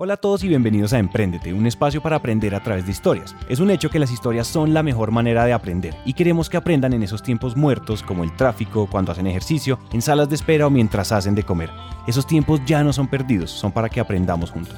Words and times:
Hola 0.00 0.14
a 0.14 0.16
todos 0.16 0.44
y 0.44 0.48
bienvenidos 0.48 0.92
a 0.92 1.00
Emprendete, 1.00 1.52
un 1.52 1.66
espacio 1.66 2.00
para 2.00 2.14
aprender 2.14 2.54
a 2.54 2.62
través 2.62 2.84
de 2.84 2.92
historias. 2.92 3.34
Es 3.48 3.58
un 3.58 3.68
hecho 3.68 3.90
que 3.90 3.98
las 3.98 4.12
historias 4.12 4.46
son 4.46 4.72
la 4.72 4.84
mejor 4.84 5.10
manera 5.10 5.44
de 5.44 5.52
aprender 5.52 5.96
y 6.04 6.12
queremos 6.12 6.48
que 6.48 6.56
aprendan 6.56 6.92
en 6.92 7.02
esos 7.02 7.20
tiempos 7.20 7.56
muertos 7.56 8.04
como 8.04 8.22
el 8.22 8.36
tráfico, 8.36 8.86
cuando 8.88 9.10
hacen 9.10 9.26
ejercicio, 9.26 9.80
en 9.90 10.00
salas 10.00 10.28
de 10.28 10.36
espera 10.36 10.68
o 10.68 10.70
mientras 10.70 11.10
hacen 11.10 11.34
de 11.34 11.42
comer. 11.42 11.70
Esos 12.06 12.28
tiempos 12.28 12.60
ya 12.64 12.84
no 12.84 12.92
son 12.92 13.08
perdidos, 13.08 13.50
son 13.50 13.72
para 13.72 13.88
que 13.88 13.98
aprendamos 13.98 14.52
juntos. 14.52 14.76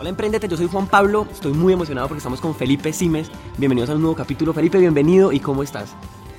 Hola 0.00 0.08
Emprendete, 0.08 0.48
yo 0.48 0.56
soy 0.56 0.66
Juan 0.66 0.88
Pablo, 0.88 1.28
estoy 1.30 1.52
muy 1.52 1.72
emocionado 1.72 2.08
porque 2.08 2.18
estamos 2.18 2.40
con 2.40 2.52
Felipe 2.52 2.92
Simes. 2.92 3.30
Bienvenidos 3.58 3.90
a 3.90 3.94
un 3.94 4.00
nuevo 4.00 4.16
capítulo. 4.16 4.52
Felipe, 4.52 4.76
bienvenido 4.76 5.30
y 5.30 5.38
¿cómo 5.38 5.62
estás? 5.62 5.94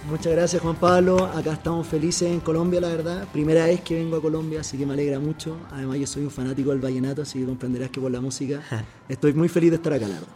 Muchas 0.09 0.31
gracias 0.31 0.61
Juan 0.61 0.77
Pablo, 0.77 1.25
acá 1.25 1.51
estamos 1.51 1.85
felices 1.85 2.31
en 2.31 2.39
Colombia 2.39 2.79
la 2.79 2.87
verdad, 2.87 3.27
primera 3.33 3.65
vez 3.65 3.81
que 3.81 3.95
vengo 3.95 4.15
a 4.15 4.21
Colombia, 4.21 4.61
así 4.61 4.77
que 4.77 4.85
me 4.85 4.93
alegra 4.93 5.19
mucho, 5.19 5.57
además 5.69 5.99
yo 5.99 6.07
soy 6.07 6.23
un 6.23 6.31
fanático 6.31 6.69
del 6.69 6.79
vallenato, 6.79 7.23
así 7.23 7.39
que 7.39 7.45
comprenderás 7.45 7.89
que 7.89 7.99
por 7.99 8.09
la 8.09 8.21
música 8.21 8.61
estoy 9.09 9.33
muy 9.33 9.49
feliz 9.49 9.71
de 9.71 9.75
estar 9.75 9.91
acá, 9.91 10.07
la 10.07 10.13
verdad. 10.13 10.29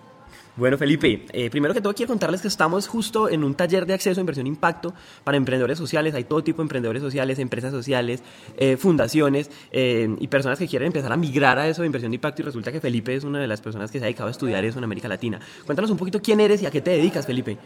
Bueno, 0.58 0.78
Felipe, 0.78 1.26
eh, 1.32 1.50
primero 1.50 1.74
que 1.74 1.80
todo 1.80 1.94
quiero 1.94 2.10
contarles 2.10 2.42
que 2.42 2.50
estamos 2.50 2.86
justo 2.86 3.30
en 3.30 3.46
un 3.46 3.56
taller 3.56 3.86
de 3.86 3.94
acceso 3.94 4.20
a 4.20 4.22
inversión 4.22 4.46
impacto 4.46 4.94
para 5.24 5.38
emprendedores 5.38 5.78
sociales. 5.78 6.14
Hay 6.14 6.26
todo 6.26 6.44
tipo 6.44 6.58
de 6.58 6.64
emprendedores 6.64 7.02
sociales, 7.02 7.40
empresas 7.40 7.72
sociales, 7.72 8.22
eh, 8.58 8.76
fundaciones 8.76 9.50
eh, 9.72 10.14
y 10.20 10.28
personas 10.28 10.60
que 10.60 10.68
quieren 10.68 10.88
empezar 10.88 11.14
a 11.14 11.16
migrar 11.16 11.58
a 11.58 11.70
eso 11.70 11.84
de 11.84 11.86
inversión 11.86 12.12
de 12.12 12.16
impacto 12.16 12.42
y 12.42 12.46
resulta 12.46 12.74
que 12.74 12.82
Felipe 12.82 13.16
es 13.16 13.24
una 13.24 13.40
de 13.40 13.48
las 13.48 13.62
personas 13.62 13.90
que 13.90 14.00
se 14.00 14.04
ha 14.04 14.08
dedicado 14.08 14.28
a 14.28 14.32
estudiar 14.32 14.66
eso 14.66 14.78
en 14.80 14.84
América 14.84 15.08
Latina. 15.08 15.40
Cuéntanos 15.66 15.90
un 15.90 15.98
poquito 15.98 16.22
quién 16.22 16.42
eres 16.42 16.62
y 16.62 16.66
a 16.66 16.72
qué 16.72 16.82
te 16.82 16.92
dedicas, 16.92 17.26
Felipe. 17.26 17.58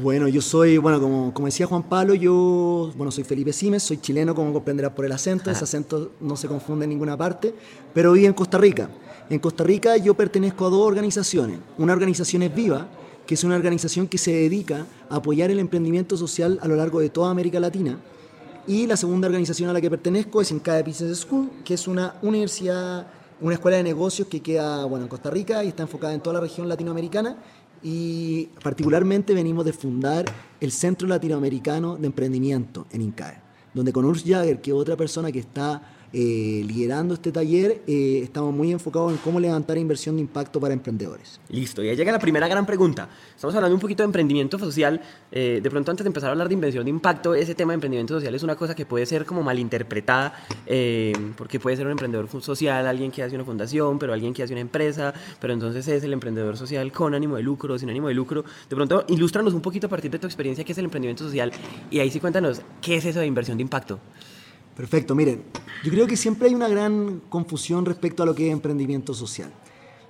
Bueno, 0.00 0.26
yo 0.26 0.40
soy, 0.40 0.78
bueno, 0.78 0.98
como, 1.00 1.34
como 1.34 1.46
decía 1.46 1.66
Juan 1.66 1.82
Pablo, 1.82 2.14
yo, 2.14 2.90
bueno, 2.96 3.10
soy 3.10 3.24
Felipe 3.24 3.52
Simes, 3.52 3.82
soy 3.82 3.98
chileno, 3.98 4.34
como 4.34 4.50
comprenderás 4.50 4.92
por 4.92 5.04
el 5.04 5.12
acento, 5.12 5.50
ese 5.50 5.64
acento 5.64 6.12
no 6.18 6.34
se 6.34 6.48
confunde 6.48 6.84
en 6.84 6.90
ninguna 6.90 7.14
parte, 7.18 7.54
pero 7.92 8.12
vivo 8.12 8.26
en 8.26 8.32
Costa 8.32 8.56
Rica. 8.56 8.88
En 9.28 9.38
Costa 9.38 9.64
Rica 9.64 9.98
yo 9.98 10.14
pertenezco 10.14 10.66
a 10.66 10.70
dos 10.70 10.80
organizaciones. 10.80 11.58
Una 11.76 11.92
organización 11.92 12.42
es 12.42 12.54
Viva, 12.54 12.88
que 13.26 13.34
es 13.34 13.44
una 13.44 13.54
organización 13.54 14.08
que 14.08 14.16
se 14.16 14.32
dedica 14.32 14.86
a 15.10 15.16
apoyar 15.16 15.50
el 15.50 15.58
emprendimiento 15.58 16.16
social 16.16 16.58
a 16.62 16.68
lo 16.68 16.76
largo 16.76 17.00
de 17.00 17.10
toda 17.10 17.30
América 17.30 17.60
Latina. 17.60 17.98
Y 18.66 18.86
la 18.86 18.96
segunda 18.96 19.28
organización 19.28 19.68
a 19.68 19.74
la 19.74 19.80
que 19.82 19.90
pertenezco 19.90 20.40
es 20.40 20.50
INCAE 20.50 20.84
Business 20.84 21.18
School, 21.18 21.50
que 21.66 21.74
es 21.74 21.86
una 21.86 22.14
universidad, 22.22 23.08
una 23.42 23.54
escuela 23.54 23.76
de 23.76 23.82
negocios 23.82 24.26
que 24.26 24.40
queda 24.40 24.86
bueno, 24.86 25.04
en 25.04 25.08
Costa 25.10 25.28
Rica 25.28 25.62
y 25.62 25.68
está 25.68 25.82
enfocada 25.82 26.14
en 26.14 26.20
toda 26.20 26.34
la 26.34 26.40
región 26.40 26.66
latinoamericana 26.66 27.36
y 27.82 28.46
particularmente 28.62 29.34
venimos 29.34 29.64
de 29.64 29.72
fundar 29.72 30.24
el 30.60 30.70
Centro 30.72 31.08
Latinoamericano 31.08 31.96
de 31.96 32.06
Emprendimiento 32.06 32.86
en 32.90 33.02
INCAE, 33.02 33.40
donde 33.74 33.92
con 33.92 34.04
Urs 34.04 34.24
Jagger, 34.24 34.60
que 34.60 34.70
es 34.70 34.76
otra 34.76 34.96
persona 34.96 35.32
que 35.32 35.40
está 35.40 35.91
eh, 36.14 36.62
liderando 36.66 37.14
este 37.14 37.32
taller, 37.32 37.82
eh, 37.86 38.20
estamos 38.22 38.54
muy 38.54 38.70
enfocados 38.70 39.12
en 39.12 39.18
cómo 39.18 39.40
levantar 39.40 39.78
inversión 39.78 40.16
de 40.16 40.22
impacto 40.22 40.60
para 40.60 40.74
emprendedores. 40.74 41.40
Listo, 41.48 41.82
y 41.82 41.88
ahí 41.88 41.96
llega 41.96 42.12
la 42.12 42.18
primera 42.18 42.46
gran 42.48 42.66
pregunta. 42.66 43.08
Estamos 43.34 43.54
hablando 43.54 43.74
un 43.74 43.80
poquito 43.80 44.02
de 44.02 44.06
emprendimiento 44.06 44.58
social. 44.58 45.00
Eh, 45.30 45.60
de 45.62 45.70
pronto, 45.70 45.90
antes 45.90 46.04
de 46.04 46.08
empezar 46.08 46.28
a 46.28 46.32
hablar 46.32 46.48
de 46.48 46.54
inversión 46.54 46.84
de 46.84 46.90
impacto, 46.90 47.34
ese 47.34 47.54
tema 47.54 47.72
de 47.72 47.76
emprendimiento 47.76 48.14
social 48.14 48.34
es 48.34 48.42
una 48.42 48.56
cosa 48.56 48.74
que 48.74 48.84
puede 48.84 49.06
ser 49.06 49.24
como 49.24 49.42
malinterpretada, 49.42 50.34
porque 51.36 51.58
puede 51.58 51.76
ser 51.76 51.86
un 51.86 51.92
emprendedor 51.92 52.28
social, 52.42 52.86
alguien 52.86 53.10
que 53.10 53.22
hace 53.22 53.34
una 53.34 53.44
fundación, 53.44 53.98
pero 53.98 54.12
alguien 54.12 54.34
que 54.34 54.42
hace 54.42 54.52
una 54.52 54.60
empresa, 54.60 55.14
pero 55.40 55.54
entonces 55.54 55.88
es 55.88 56.04
el 56.04 56.12
emprendedor 56.12 56.56
social 56.58 56.92
con 56.92 57.14
ánimo 57.14 57.36
de 57.36 57.42
lucro, 57.42 57.78
sin 57.78 57.88
ánimo 57.88 58.08
de 58.08 58.14
lucro. 58.14 58.44
De 58.68 58.76
pronto, 58.76 59.04
ilústranos 59.08 59.54
un 59.54 59.62
poquito 59.62 59.86
a 59.86 59.90
partir 59.90 60.10
de 60.10 60.18
tu 60.18 60.26
experiencia 60.26 60.64
qué 60.64 60.72
es 60.72 60.78
el 60.78 60.84
emprendimiento 60.84 61.24
social 61.24 61.52
y 61.90 62.00
ahí 62.00 62.10
sí 62.10 62.20
cuéntanos 62.20 62.60
qué 62.82 62.96
es 62.96 63.04
eso 63.06 63.20
de 63.20 63.26
inversión 63.26 63.56
de 63.56 63.62
impacto. 63.62 63.98
Perfecto, 64.76 65.14
miren, 65.14 65.42
yo 65.84 65.90
creo 65.90 66.06
que 66.06 66.16
siempre 66.16 66.48
hay 66.48 66.54
una 66.54 66.68
gran 66.68 67.20
confusión 67.28 67.84
respecto 67.84 68.22
a 68.22 68.26
lo 68.26 68.34
que 68.34 68.46
es 68.46 68.52
emprendimiento 68.52 69.12
social. 69.12 69.52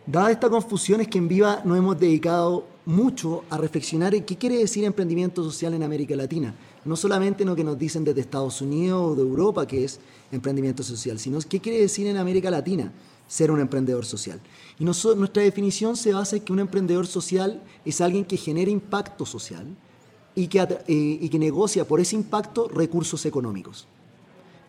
Dada 0.06 0.30
esta 0.30 0.48
confusión 0.48 1.00
es 1.00 1.08
que 1.08 1.18
en 1.18 1.28
Viva 1.28 1.62
nos 1.64 1.78
hemos 1.78 1.98
dedicado 1.98 2.67
mucho 2.84 3.45
a 3.50 3.56
reflexionar 3.56 4.14
en 4.14 4.24
qué 4.24 4.36
quiere 4.36 4.58
decir 4.58 4.84
emprendimiento 4.84 5.42
social 5.45 5.74
en 5.74 5.83
América 5.83 6.17
Latina. 6.17 6.55
No 6.84 6.96
solamente 6.96 7.45
lo 7.45 7.55
que 7.55 7.64
nos 7.64 7.78
dicen 7.78 8.05
desde 8.05 8.20
Estados 8.20 8.61
Unidos 8.61 9.12
o 9.12 9.14
de 9.14 9.23
Europa 9.23 9.67
que 9.67 9.84
es 9.84 10.00
emprendimiento 10.33 10.83
social, 10.83 11.18
sino 11.18 11.39
qué 11.40 11.61
quiere 11.61 11.79
decir 11.79 12.06
en 12.06 12.17
América 12.17 12.50
Latina 12.50 12.92
ser 13.29 13.50
un 13.50 13.61
emprendedor 13.61 14.05
social. 14.05 14.40
Y 14.79 14.84
nuestra 14.84 15.42
definición 15.42 15.96
se 15.96 16.12
basa 16.12 16.36
en 16.36 16.42
que 16.42 16.52
un 16.52 16.61
emprendedor 16.61 17.06
social 17.06 17.62
es 17.84 18.00
alguien 18.00 18.24
que 18.24 18.36
genera 18.36 18.70
impacto 18.70 19.24
social 19.24 19.67
y 20.34 20.48
que, 20.48 20.61
eh, 20.61 20.79
y 20.86 21.29
que 21.29 21.39
negocia 21.39 21.86
por 21.86 22.00
ese 22.00 22.17
impacto 22.17 22.68
recursos 22.68 23.24
económicos. 23.24 23.86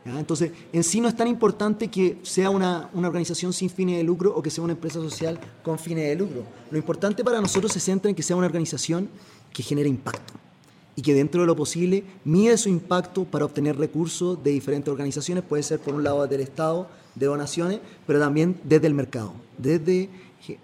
Entonces, 0.06 0.52
en 0.74 0.84
sí 0.84 1.00
no 1.00 1.08
es 1.08 1.16
tan 1.16 1.28
importante 1.28 1.88
que 1.88 2.18
sea 2.24 2.50
una, 2.50 2.90
una, 2.94 3.08
organización 3.08 3.54
sin 3.54 3.70
fines 3.70 3.98
de 3.98 4.04
lucro 4.04 4.34
o 4.36 4.42
que 4.42 4.50
sea 4.50 4.64
una 4.64 4.74
empresa 4.74 5.00
social 5.00 5.40
con 5.64 5.80
fines 5.80 6.10
de 6.10 6.16
lucro. 6.16 6.44
Lo 6.72 6.78
importante 6.78 7.24
para 7.24 7.40
nosotros 7.40 7.72
se 7.72 7.80
centra 7.80 8.10
en 8.10 8.16
que 8.16 8.24
sea 8.24 8.36
una 8.36 8.48
organización 8.48 9.10
que 9.54 9.64
genere 9.64 9.88
impacto 9.88 10.34
y 10.96 11.02
que 11.02 11.14
dentro 11.14 11.42
de 11.42 11.48
lo 11.48 11.56
posible 11.56 12.04
mide 12.24 12.58
su 12.58 12.70
impacto 12.70 13.24
para 13.24 13.46
obtener 13.46 13.78
recursos 13.78 14.44
de 14.44 14.52
diferentes 14.52 14.92
organizaciones, 14.92 15.44
puede 15.44 15.64
ser 15.64 15.80
por 15.80 15.94
un 15.94 16.04
lado 16.04 16.28
del 16.28 16.42
Estado, 16.42 16.88
de 17.16 17.26
donaciones, 17.26 17.80
pero 18.06 18.20
también 18.20 18.60
desde 18.64 18.88
el 18.88 18.94
mercado, 18.94 19.34
desde 19.58 20.10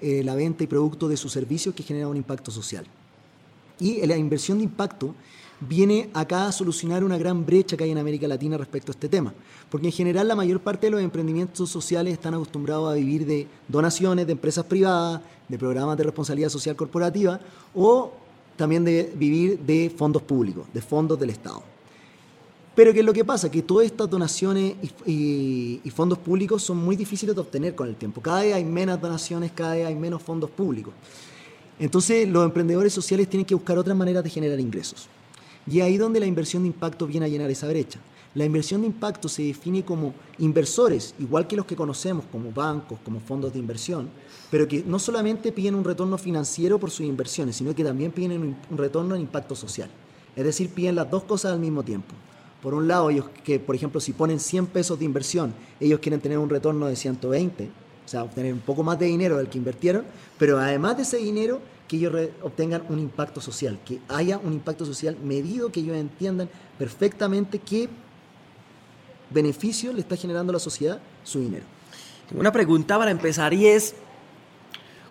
eh, 0.02 0.24
la 0.24 0.36
venta 0.36 0.64
y 0.64 0.68
producto 0.68 1.08
de 1.08 1.18
sus 1.18 1.32
servicios 1.32 1.74
que 1.74 1.84
generan 1.84 2.10
un 2.10 2.18
impacto 2.18 2.52
social. 2.52 2.86
Y 3.80 4.06
la 4.06 4.18
inversión 4.18 4.58
de 4.58 4.66
impacto 4.66 5.16
viene 5.62 6.10
acá 6.14 6.48
a 6.48 6.52
solucionar 6.52 7.04
una 7.04 7.18
gran 7.18 7.46
brecha 7.46 7.76
que 7.76 7.84
hay 7.84 7.92
en 7.92 7.98
América 7.98 8.28
Latina 8.28 8.58
respecto 8.58 8.92
a 8.92 8.94
este 8.94 9.10
tema. 9.10 9.34
Porque 9.70 9.88
en 9.88 9.94
general 9.94 10.28
la 10.28 10.36
mayor 10.36 10.60
parte 10.60 10.88
de 10.88 10.92
los 10.92 11.02
emprendimientos 11.02 11.70
sociales 11.70 12.14
están 12.14 12.34
acostumbrados 12.34 12.92
a 12.92 12.96
vivir 12.96 13.26
de 13.26 13.48
donaciones 13.68 14.26
de 14.26 14.32
empresas 14.32 14.66
privadas, 14.66 15.22
de 15.48 15.58
programas 15.58 15.98
de 15.98 16.04
responsabilidad 16.04 16.50
social 16.50 16.76
corporativa 16.76 17.40
o 17.76 18.12
también 18.56 18.84
de 18.84 19.12
vivir 19.16 19.60
de 19.60 19.94
fondos 19.96 20.22
públicos, 20.22 20.68
de 20.74 20.82
fondos 20.82 21.20
del 21.20 21.32
Estado. 21.32 21.64
Pero 22.76 22.94
¿qué 22.94 23.00
es 23.00 23.06
lo 23.06 23.14
que 23.14 23.26
pasa? 23.26 23.52
Que 23.52 23.62
todas 23.62 23.86
estas 23.86 24.10
donaciones 24.10 24.76
y, 25.06 25.82
y, 25.84 25.90
fondos 25.90 26.18
públicos 26.18 26.64
son 26.64 26.78
muy 26.78 26.96
difíciles 26.96 27.36
de 27.36 27.42
obtener 27.42 27.76
con 27.76 27.90
el 27.90 27.96
tiempo. 27.96 28.22
Cada 28.22 28.42
vez 28.42 28.54
hay 28.54 28.64
menos 28.64 29.02
donaciones, 29.02 29.52
cada 29.52 29.74
vez 29.74 29.86
hay 29.86 29.96
menos 29.96 30.22
fondos 30.22 30.50
públicos. 30.50 30.94
Entonces 31.78 32.28
los 32.28 32.46
emprendedores 32.46 32.94
sociales 32.94 33.30
tienen 33.30 33.46
que 33.46 33.56
buscar 33.56 33.78
otras 33.78 33.98
maneras 33.98 34.24
de 34.24 34.30
generar 34.30 34.60
ingresos. 34.60 35.10
Y 35.70 35.82
ahí 35.82 35.98
donde 35.98 36.20
la 36.20 36.26
inversión 36.26 36.64
de 36.64 36.68
impacto 36.68 37.06
viene 37.06 37.26
a 37.26 37.30
llenar 37.30 37.50
esa 37.52 37.68
brecha. 37.68 38.00
La 38.36 38.46
inversión 38.46 38.82
de 38.82 38.88
impacto 38.88 39.28
se 39.28 39.44
define 39.44 39.84
como 39.84 40.14
inversores, 40.38 41.16
igual 41.20 41.48
que 41.48 41.56
los 41.56 41.66
que 41.66 41.76
conocemos 41.76 42.26
como 42.32 42.52
bancos, 42.52 43.00
como 43.04 43.20
fondos 43.20 43.54
de 43.54 43.60
inversión, 43.60 44.10
pero 44.52 44.68
que 44.68 44.84
no 44.86 45.00
solamente 45.00 45.52
piden 45.52 45.76
un 45.76 45.84
retorno 45.84 46.18
financiero 46.18 46.80
por 46.80 46.92
sus 46.92 47.06
inversiones, 47.06 47.56
sino 47.56 47.74
que 47.74 47.84
también 47.84 48.12
piden 48.12 48.56
un 48.70 48.78
retorno 48.78 49.16
en 49.16 49.22
impacto 49.22 49.56
social. 49.56 49.90
Es 50.36 50.44
decir, 50.44 50.70
piden 50.70 50.96
las 50.96 51.10
dos 51.10 51.24
cosas 51.24 51.54
al 51.54 51.60
mismo 51.60 51.84
tiempo. 51.84 52.14
Por 52.62 52.74
un 52.74 52.88
lado, 52.88 53.10
ellos 53.10 53.26
que, 53.44 53.60
por 53.60 53.76
ejemplo, 53.76 54.00
si 54.00 54.14
ponen 54.14 54.40
100 54.40 54.68
pesos 54.68 55.00
de 55.00 55.06
inversión, 55.06 55.54
ellos 55.80 56.00
quieren 56.00 56.20
tener 56.20 56.38
un 56.38 56.50
retorno 56.50 56.88
de 56.88 56.96
120, 56.96 57.66
o 57.66 58.08
sea, 58.08 58.24
obtener 58.24 58.54
un 58.54 58.60
poco 58.60 58.84
más 58.84 59.00
de 59.00 59.06
dinero 59.06 59.38
del 59.38 59.50
que 59.50 59.58
invirtieron, 59.58 60.04
pero 60.38 60.60
además 60.60 60.98
de 60.98 61.04
ese 61.04 61.18
dinero, 61.18 61.62
que 61.90 61.98
ellos 61.98 62.14
obtengan 62.44 62.84
un 62.88 63.00
impacto 63.00 63.42
social, 63.42 63.80
que 63.84 64.00
haya 64.08 64.38
un 64.38 64.54
impacto 64.54 64.86
social 64.86 65.18
medido, 65.22 65.72
que 65.72 65.80
ellos 65.80 65.98
entiendan 65.98 66.48
perfectamente 66.78 67.58
qué 67.58 67.90
beneficio 69.32 69.92
le 69.92 70.02
está 70.02 70.16
generando 70.16 70.52
a 70.52 70.54
la 70.54 70.60
sociedad 70.60 71.00
su 71.24 71.40
dinero. 71.42 71.66
Una 72.32 72.52
pregunta 72.52 72.98
para 73.00 73.10
empezar 73.10 73.56
y 73.56 73.66
es, 73.66 73.96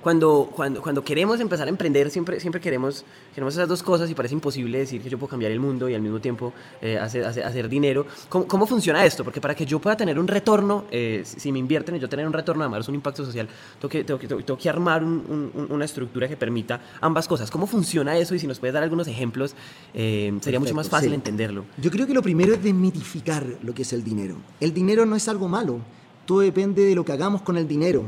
cuando, 0.03 0.51
cuando, 0.55 0.81
cuando 0.81 1.03
queremos 1.03 1.41
empezar 1.41 1.67
a 1.67 1.71
emprender, 1.71 2.11
siempre, 2.11 2.39
siempre 2.41 2.61
queremos, 2.61 3.05
queremos 3.35 3.55
esas 3.55 3.69
dos 3.69 3.83
cosas 3.83 4.09
y 4.11 4.15
parece 4.15 4.35
imposible 4.35 4.79
decir 4.79 5.03
que 5.03 5.11
yo 5.11 5.19
puedo 5.19 5.31
cambiar 5.31 5.51
el 5.51 5.61
mundo 5.61 5.89
y 5.89 5.95
al 5.95 6.01
mismo 6.01 6.21
tiempo 6.21 6.53
eh, 6.81 6.99
hacer, 6.99 7.25
hacer, 7.25 7.69
dinero. 7.69 8.07
¿Cómo, 8.29 8.47
¿Cómo, 8.47 8.67
funciona 8.67 9.05
esto? 9.05 9.25
Porque 9.25 9.41
para 9.41 9.55
que 9.55 9.67
yo 9.67 9.81
pueda 9.81 9.97
tener 9.97 10.19
un 10.19 10.29
retorno, 10.29 10.85
eh, 10.91 11.23
si 11.25 11.50
me 11.50 11.59
invierten 11.59 11.97
y 11.97 11.99
yo 11.99 12.09
tener 12.09 12.27
un 12.27 12.33
retorno, 12.33 12.62
además 12.62 12.89
un 12.89 12.95
impacto 12.95 13.25
social, 13.25 13.49
tengo 13.81 13.89
que, 13.89 14.05
tengo 14.05 14.19
que, 14.21 14.29
tengo 14.29 14.59
que 14.59 14.69
armar 14.69 15.03
un, 15.03 15.53
un, 15.55 15.67
una 15.71 15.85
estructura 15.85 16.29
que 16.29 16.37
permita 16.37 16.81
ambas 17.01 17.27
cosas. 17.27 17.51
¿Cómo 17.51 17.67
funciona 17.67 18.17
eso? 18.17 18.35
Y 18.35 18.39
si 18.39 18.47
nos 18.47 18.59
puedes 18.59 18.75
dar 18.75 18.83
algunos 18.83 19.09
ejemplos, 19.09 19.55
eh, 19.94 20.33
sería 20.41 20.61
mucho 20.61 20.75
más 20.75 20.89
fácil 20.89 21.11
sí. 21.11 21.15
entenderlo. 21.15 21.65
Yo 21.77 21.91
creo 21.91 22.06
que 22.06 22.15
lo 22.15 22.23
primero 22.23 22.55
es 22.55 22.62
desmitificar 22.62 23.44
lo 23.62 23.75
que 23.75 23.83
es 23.83 23.93
el 23.93 24.05
dinero. 24.05 24.37
El 24.61 24.73
dinero 24.73 25.06
no 25.06 25.17
es 25.17 25.29
algo 25.29 25.49
malo. 25.49 25.81
Todo 26.25 26.41
depende 26.41 26.85
de 26.85 26.94
lo 26.94 27.05
que 27.05 27.12
hagamos 27.12 27.43
con 27.43 27.56
el 27.56 27.67
dinero. 27.67 28.05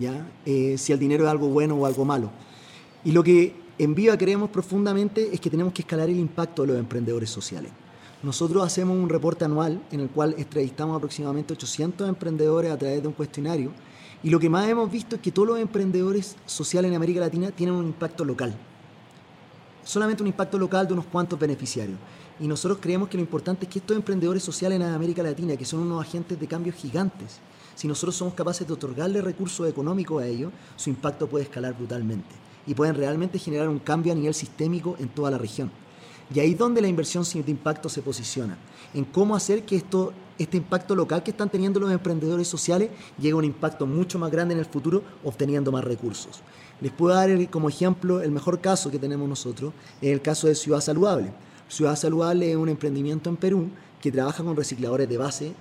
Eh, 0.00 0.76
si 0.78 0.92
el 0.92 0.98
dinero 0.98 1.24
es 1.24 1.30
algo 1.30 1.48
bueno 1.48 1.74
o 1.74 1.86
algo 1.86 2.04
malo. 2.04 2.30
Y 3.04 3.12
lo 3.12 3.22
que 3.22 3.54
en 3.78 3.94
Viva 3.94 4.16
creemos 4.16 4.50
profundamente 4.50 5.30
es 5.32 5.40
que 5.40 5.50
tenemos 5.50 5.72
que 5.72 5.82
escalar 5.82 6.08
el 6.08 6.18
impacto 6.18 6.62
de 6.62 6.68
los 6.68 6.78
emprendedores 6.78 7.30
sociales. 7.30 7.70
Nosotros 8.22 8.64
hacemos 8.64 8.96
un 8.96 9.08
reporte 9.08 9.44
anual 9.44 9.80
en 9.92 10.00
el 10.00 10.08
cual 10.08 10.34
entrevistamos 10.36 10.96
aproximadamente 10.96 11.52
800 11.52 12.08
emprendedores 12.08 12.72
a 12.72 12.76
través 12.76 13.00
de 13.00 13.08
un 13.08 13.14
cuestionario 13.14 13.70
y 14.22 14.30
lo 14.30 14.40
que 14.40 14.50
más 14.50 14.68
hemos 14.68 14.90
visto 14.90 15.16
es 15.16 15.22
que 15.22 15.30
todos 15.30 15.46
los 15.46 15.60
emprendedores 15.60 16.36
sociales 16.44 16.88
en 16.90 16.96
América 16.96 17.20
Latina 17.20 17.52
tienen 17.52 17.76
un 17.76 17.86
impacto 17.86 18.24
local. 18.24 18.54
Solamente 19.84 20.22
un 20.22 20.26
impacto 20.26 20.58
local 20.58 20.86
de 20.86 20.94
unos 20.94 21.06
cuantos 21.06 21.38
beneficiarios. 21.38 21.98
Y 22.40 22.48
nosotros 22.48 22.78
creemos 22.80 23.08
que 23.08 23.16
lo 23.16 23.22
importante 23.22 23.64
es 23.64 23.72
que 23.72 23.78
estos 23.78 23.96
emprendedores 23.96 24.42
sociales 24.42 24.80
en 24.80 24.86
América 24.86 25.22
Latina, 25.22 25.56
que 25.56 25.64
son 25.64 25.80
unos 25.80 26.04
agentes 26.04 26.38
de 26.38 26.46
cambio 26.46 26.72
gigantes, 26.72 27.38
si 27.78 27.86
nosotros 27.86 28.16
somos 28.16 28.34
capaces 28.34 28.66
de 28.66 28.72
otorgarle 28.72 29.22
recursos 29.22 29.68
económicos 29.68 30.20
a 30.20 30.26
ellos, 30.26 30.50
su 30.74 30.90
impacto 30.90 31.28
puede 31.28 31.44
escalar 31.44 31.76
brutalmente 31.76 32.34
y 32.66 32.74
pueden 32.74 32.96
realmente 32.96 33.38
generar 33.38 33.68
un 33.68 33.78
cambio 33.78 34.12
a 34.12 34.16
nivel 34.16 34.34
sistémico 34.34 34.96
en 34.98 35.08
toda 35.08 35.30
la 35.30 35.38
región. 35.38 35.70
Y 36.34 36.40
ahí 36.40 36.50
es 36.54 36.58
donde 36.58 36.80
la 36.80 36.88
inversión 36.88 37.24
sin 37.24 37.48
impacto 37.48 37.88
se 37.88 38.02
posiciona, 38.02 38.58
en 38.94 39.04
cómo 39.04 39.36
hacer 39.36 39.62
que 39.62 39.76
esto, 39.76 40.12
este 40.40 40.56
impacto 40.56 40.96
local 40.96 41.22
que 41.22 41.30
están 41.30 41.50
teniendo 41.50 41.78
los 41.78 41.92
emprendedores 41.92 42.48
sociales 42.48 42.90
llegue 43.16 43.34
a 43.34 43.36
un 43.36 43.44
impacto 43.44 43.86
mucho 43.86 44.18
más 44.18 44.32
grande 44.32 44.54
en 44.54 44.58
el 44.58 44.66
futuro, 44.66 45.04
obteniendo 45.22 45.70
más 45.70 45.84
recursos. 45.84 46.40
Les 46.80 46.90
puedo 46.90 47.14
dar 47.14 47.48
como 47.48 47.68
ejemplo 47.68 48.20
el 48.20 48.32
mejor 48.32 48.60
caso 48.60 48.90
que 48.90 48.98
tenemos 48.98 49.28
nosotros, 49.28 49.72
es 50.02 50.10
el 50.10 50.20
caso 50.20 50.48
de 50.48 50.56
Ciudad 50.56 50.80
Saludable. 50.80 51.32
Ciudad 51.68 51.94
Saludable 51.94 52.50
es 52.50 52.56
un 52.56 52.70
emprendimiento 52.70 53.30
en 53.30 53.36
Perú 53.36 53.70
que 54.00 54.12
trabaja 54.12 54.44
con 54.44 54.56
recicladores 54.56 55.08
de 55.08 55.16
base, 55.18 55.52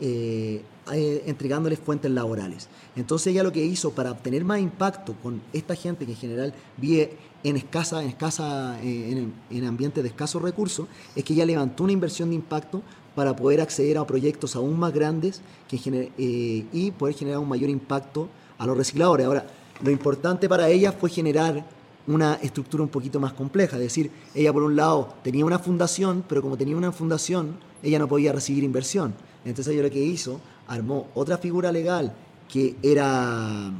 eh, 0.00 0.62
eh, 0.92 1.22
entregándoles 1.26 1.78
fuentes 1.78 2.10
laborales. 2.10 2.68
Entonces 2.94 3.28
ella 3.28 3.42
lo 3.42 3.52
que 3.52 3.64
hizo 3.64 3.90
para 3.90 4.10
obtener 4.12 4.44
más 4.44 4.60
impacto 4.60 5.14
con 5.22 5.42
esta 5.52 5.74
gente 5.74 6.06
que 6.06 6.12
en 6.12 6.18
general 6.18 6.54
vive 6.76 7.16
en 7.42 7.56
escasa, 7.56 8.02
en 8.02 8.08
escasa, 8.08 8.78
eh, 8.82 9.30
en, 9.50 9.64
ambientes 9.66 10.02
de 10.02 10.08
escasos 10.08 10.40
recursos, 10.40 10.86
es 11.14 11.24
que 11.24 11.34
ella 11.34 11.44
levantó 11.44 11.84
una 11.84 11.92
inversión 11.92 12.30
de 12.30 12.36
impacto 12.36 12.82
para 13.14 13.34
poder 13.34 13.60
acceder 13.60 13.98
a 13.98 14.06
proyectos 14.06 14.56
aún 14.56 14.78
más 14.78 14.92
grandes 14.92 15.40
que 15.68 16.12
y 16.18 16.90
poder 16.92 17.14
generar 17.14 17.40
un 17.40 17.48
mayor 17.48 17.70
impacto 17.70 18.28
a 18.58 18.66
los 18.66 18.76
recicladores. 18.76 19.26
Ahora, 19.26 19.46
lo 19.82 19.90
importante 19.90 20.48
para 20.48 20.68
ella 20.68 20.92
fue 20.92 21.08
generar 21.08 21.64
una 22.06 22.34
estructura 22.34 22.82
un 22.82 22.88
poquito 22.88 23.18
más 23.20 23.32
compleja, 23.32 23.76
es 23.76 23.82
decir, 23.82 24.10
ella 24.34 24.52
por 24.52 24.62
un 24.62 24.76
lado 24.76 25.14
tenía 25.22 25.44
una 25.44 25.58
fundación, 25.58 26.24
pero 26.28 26.42
como 26.42 26.56
tenía 26.56 26.76
una 26.76 26.92
fundación, 26.92 27.56
ella 27.82 27.98
no 27.98 28.08
podía 28.08 28.32
recibir 28.32 28.64
inversión. 28.64 29.14
Entonces 29.44 29.74
ella 29.74 29.84
lo 29.84 29.90
que 29.90 30.02
hizo 30.02 30.40
armó 30.68 31.08
otra 31.14 31.38
figura 31.38 31.70
legal 31.72 32.14
que 32.48 32.76
era, 32.82 33.70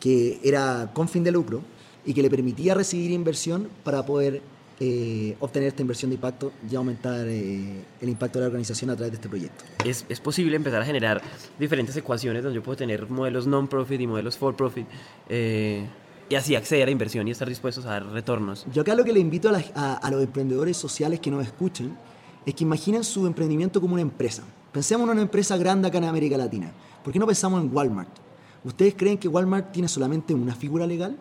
que 0.00 0.40
era 0.42 0.90
con 0.92 1.08
fin 1.08 1.24
de 1.24 1.32
lucro 1.32 1.62
y 2.04 2.14
que 2.14 2.22
le 2.22 2.30
permitía 2.30 2.74
recibir 2.74 3.10
inversión 3.10 3.68
para 3.84 4.04
poder 4.04 4.42
eh, 4.80 5.36
obtener 5.40 5.68
esta 5.68 5.82
inversión 5.82 6.10
de 6.10 6.14
impacto 6.14 6.52
y 6.70 6.76
aumentar 6.76 7.26
eh, 7.26 7.82
el 8.00 8.08
impacto 8.08 8.38
de 8.38 8.44
la 8.44 8.46
organización 8.46 8.90
a 8.90 8.94
través 8.94 9.10
de 9.10 9.16
este 9.16 9.28
proyecto. 9.28 9.64
Es, 9.84 10.04
es, 10.08 10.20
posible 10.20 10.54
empezar 10.54 10.80
a 10.80 10.84
generar 10.84 11.20
diferentes 11.58 11.96
ecuaciones 11.96 12.44
donde 12.44 12.56
yo 12.56 12.62
puedo 12.62 12.76
tener 12.76 13.10
modelos 13.10 13.48
non-profit 13.48 14.00
y 14.00 14.06
modelos 14.06 14.38
for-profit 14.38 14.86
eh, 15.28 15.84
y 16.28 16.34
así 16.34 16.54
acceder 16.54 16.88
a 16.88 16.90
inversión 16.90 17.26
y 17.28 17.30
estar 17.30 17.48
dispuestos 17.48 17.86
a 17.86 17.90
dar 17.90 18.06
retornos. 18.06 18.66
Yo 18.72 18.82
acá 18.82 18.94
lo 18.94 19.04
que 19.04 19.12
le 19.12 19.20
invito 19.20 19.50
a, 19.74 19.94
a 19.94 20.10
los 20.10 20.22
emprendedores 20.22 20.76
sociales 20.76 21.20
que 21.20 21.30
nos 21.30 21.44
escuchen 21.44 21.96
es 22.44 22.54
que 22.54 22.64
imaginen 22.64 23.04
su 23.04 23.26
emprendimiento 23.26 23.80
como 23.80 23.94
una 23.94 24.02
empresa. 24.02 24.42
Pensemos 24.72 25.06
en 25.06 25.12
una 25.12 25.22
empresa 25.22 25.56
grande 25.56 25.88
acá 25.88 25.98
en 25.98 26.04
América 26.04 26.36
Latina. 26.36 26.72
¿Por 27.02 27.12
qué 27.12 27.18
no 27.18 27.26
pensamos 27.26 27.62
en 27.62 27.74
Walmart? 27.74 28.10
¿Ustedes 28.64 28.94
creen 28.94 29.18
que 29.18 29.28
Walmart 29.28 29.72
tiene 29.72 29.88
solamente 29.88 30.34
una 30.34 30.54
figura 30.54 30.86
legal? 30.86 31.16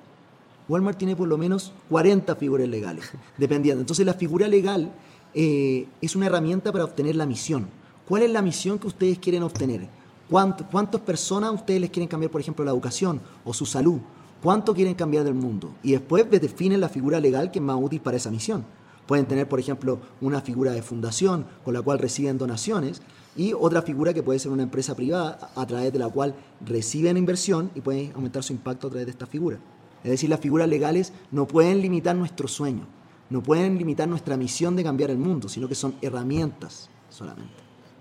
Walmart 0.68 0.98
tiene 0.98 1.16
por 1.16 1.28
lo 1.28 1.38
menos 1.38 1.72
40 1.90 2.36
figuras 2.36 2.68
legales, 2.68 3.10
dependiendo. 3.38 3.82
Entonces 3.82 4.06
la 4.06 4.14
figura 4.14 4.48
legal 4.48 4.92
eh, 5.34 5.88
es 6.02 6.16
una 6.16 6.26
herramienta 6.26 6.72
para 6.72 6.84
obtener 6.84 7.16
la 7.16 7.26
misión. 7.26 7.68
¿Cuál 8.08 8.24
es 8.24 8.32
la 8.32 8.42
misión 8.42 8.80
que 8.80 8.88
ustedes 8.88 9.20
quieren 9.20 9.44
obtener? 9.44 9.88
¿Cuántas 10.30 11.02
personas 11.02 11.54
ustedes 11.54 11.80
les 11.80 11.90
quieren 11.90 12.08
cambiar, 12.10 12.32
por 12.32 12.42
ejemplo, 12.42 12.66
la 12.66 12.72
educación 12.72 13.22
o 13.46 13.54
su 13.54 13.66
salud? 13.66 14.00
¿Cuánto 14.42 14.74
quieren 14.74 14.94
cambiar 14.94 15.24
del 15.24 15.34
mundo? 15.34 15.76
Y 15.84 15.94
después 15.94 16.30
definen 16.30 16.80
la 16.80 16.90
figura 16.90 17.20
legal 17.20 17.52
que 17.52 17.60
es 17.60 17.66
más 17.66 17.78
útil 17.80 18.02
para 18.02 18.18
esa 18.18 18.30
misión. 18.30 18.66
Pueden 19.08 19.26
tener, 19.26 19.48
por 19.48 19.60
ejemplo, 19.60 20.00
una 20.22 20.42
figura 20.42 20.74
de 20.74 20.82
fundación 20.82 21.46
con 21.64 21.74
la 21.74 21.82
cual 21.82 21.98
reciben 21.98 22.38
donaciones 22.38 23.02
y 23.38 23.54
otra 23.54 23.82
figura 23.82 24.14
que 24.14 24.22
puede 24.22 24.40
ser 24.40 24.52
una 24.52 24.64
empresa 24.64 24.96
privada 24.96 25.52
a 25.56 25.66
través 25.66 25.94
de 25.94 26.00
la 26.00 26.10
cual 26.10 26.36
reciben 26.66 27.18
inversión 27.18 27.72
y 27.74 27.82
pueden 27.82 28.12
aumentar 28.14 28.44
su 28.44 28.54
impacto 28.54 28.88
a 28.88 28.90
través 28.90 29.06
de 29.06 29.12
esta 29.12 29.26
figura. 29.26 29.60
Es 30.04 30.12
decir, 30.12 30.30
las 30.30 30.40
figuras 30.40 30.68
legales 30.68 31.14
no 31.32 31.48
pueden 31.48 31.82
limitar 31.82 32.16
nuestro 32.16 32.48
sueño, 32.48 32.86
no 33.30 33.42
pueden 33.42 33.78
limitar 33.78 34.08
nuestra 34.08 34.38
misión 34.38 34.76
de 34.76 34.84
cambiar 34.84 35.10
el 35.10 35.18
mundo, 35.18 35.50
sino 35.50 35.68
que 35.68 35.76
son 35.76 35.96
herramientas 36.02 36.90
solamente. 37.10 37.54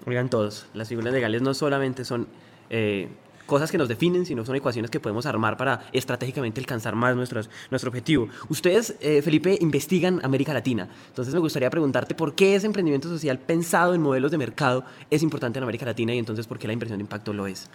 Oigan 0.06 0.28
todos, 0.28 0.66
las 0.74 0.88
figuras 0.88 1.12
legales 1.12 1.42
no 1.42 1.54
solamente 1.54 2.04
son 2.04 2.28
eh, 2.70 3.08
cosas 3.46 3.70
que 3.70 3.78
nos 3.78 3.88
definen, 3.88 4.26
sino 4.26 4.44
son 4.44 4.56
ecuaciones 4.56 4.90
que 4.90 5.00
podemos 5.00 5.24
armar 5.26 5.56
para 5.56 5.88
estratégicamente 5.92 6.60
alcanzar 6.60 6.94
más 6.94 7.16
nuestros, 7.16 7.48
nuestro 7.70 7.88
objetivo. 7.88 8.28
Ustedes, 8.48 8.96
eh, 9.00 9.22
Felipe, 9.22 9.56
investigan 9.60 10.20
América 10.24 10.52
Latina. 10.52 10.88
Entonces 11.08 11.32
me 11.32 11.40
gustaría 11.40 11.70
preguntarte 11.70 12.14
por 12.14 12.34
qué 12.34 12.54
ese 12.54 12.66
emprendimiento 12.66 13.08
social 13.08 13.38
pensado 13.38 13.94
en 13.94 14.02
modelos 14.02 14.30
de 14.30 14.38
mercado 14.38 14.84
es 15.10 15.22
importante 15.22 15.58
en 15.58 15.62
América 15.62 15.86
Latina 15.86 16.14
y 16.14 16.18
entonces 16.18 16.46
por 16.46 16.58
qué 16.58 16.66
la 16.66 16.72
inversión 16.72 16.98
de 16.98 17.02
impacto 17.02 17.32
lo 17.32 17.46
es. 17.46 17.68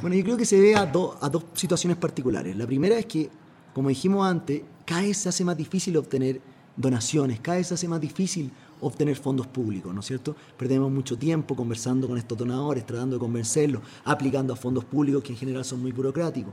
Bueno, 0.00 0.16
yo 0.16 0.24
creo 0.24 0.36
que 0.36 0.44
se 0.44 0.60
ve 0.60 0.74
a, 0.74 0.82
a 0.82 1.28
dos 1.28 1.44
situaciones 1.54 1.96
particulares. 1.96 2.56
La 2.56 2.66
primera 2.66 2.98
es 2.98 3.06
que, 3.06 3.30
como 3.72 3.88
dijimos 3.88 4.26
antes, 4.26 4.62
cada 4.84 5.02
vez 5.02 5.16
se 5.18 5.28
hace 5.28 5.44
más 5.44 5.56
difícil 5.56 5.96
obtener 5.96 6.40
donaciones, 6.76 7.40
cada 7.40 7.58
vez 7.58 7.68
se 7.68 7.74
hace 7.74 7.88
más 7.88 8.00
difícil 8.00 8.50
obtener 8.86 9.16
fondos 9.16 9.46
públicos, 9.46 9.92
¿no 9.94 10.00
es 10.00 10.06
cierto? 10.06 10.36
Perdemos 10.58 10.90
mucho 10.90 11.16
tiempo 11.16 11.56
conversando 11.56 12.06
con 12.06 12.18
estos 12.18 12.36
donadores, 12.36 12.84
tratando 12.84 13.16
de 13.16 13.20
convencerlos, 13.20 13.82
aplicando 14.04 14.52
a 14.52 14.56
fondos 14.56 14.84
públicos 14.84 15.22
que 15.22 15.32
en 15.32 15.38
general 15.38 15.64
son 15.64 15.80
muy 15.80 15.92
burocráticos. 15.92 16.52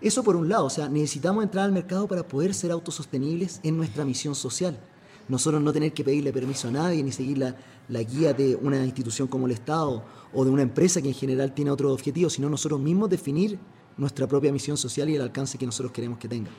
Eso 0.00 0.24
por 0.24 0.34
un 0.34 0.48
lado, 0.48 0.64
o 0.64 0.70
sea, 0.70 0.88
necesitamos 0.88 1.44
entrar 1.44 1.66
al 1.66 1.72
mercado 1.72 2.08
para 2.08 2.26
poder 2.26 2.54
ser 2.54 2.72
autosostenibles 2.72 3.60
en 3.62 3.76
nuestra 3.76 4.04
misión 4.04 4.34
social. 4.34 4.80
Nosotros 5.28 5.62
no 5.62 5.72
tener 5.72 5.92
que 5.92 6.02
pedirle 6.02 6.32
permiso 6.32 6.68
a 6.68 6.70
nadie 6.72 7.02
ni 7.04 7.12
seguir 7.12 7.38
la, 7.38 7.54
la 7.88 8.02
guía 8.02 8.32
de 8.32 8.56
una 8.56 8.84
institución 8.84 9.28
como 9.28 9.46
el 9.46 9.52
Estado 9.52 10.02
o 10.32 10.44
de 10.44 10.50
una 10.50 10.62
empresa 10.62 11.00
que 11.00 11.08
en 11.08 11.14
general 11.14 11.54
tiene 11.54 11.70
otros 11.70 11.92
objetivos, 11.92 12.32
sino 12.32 12.48
nosotros 12.48 12.80
mismos 12.80 13.10
definir 13.10 13.58
nuestra 13.96 14.26
propia 14.26 14.52
misión 14.52 14.76
social 14.76 15.08
y 15.08 15.14
el 15.14 15.22
alcance 15.22 15.58
que 15.58 15.66
nosotros 15.66 15.92
queremos 15.92 16.18
que 16.18 16.28
tenga. 16.28 16.50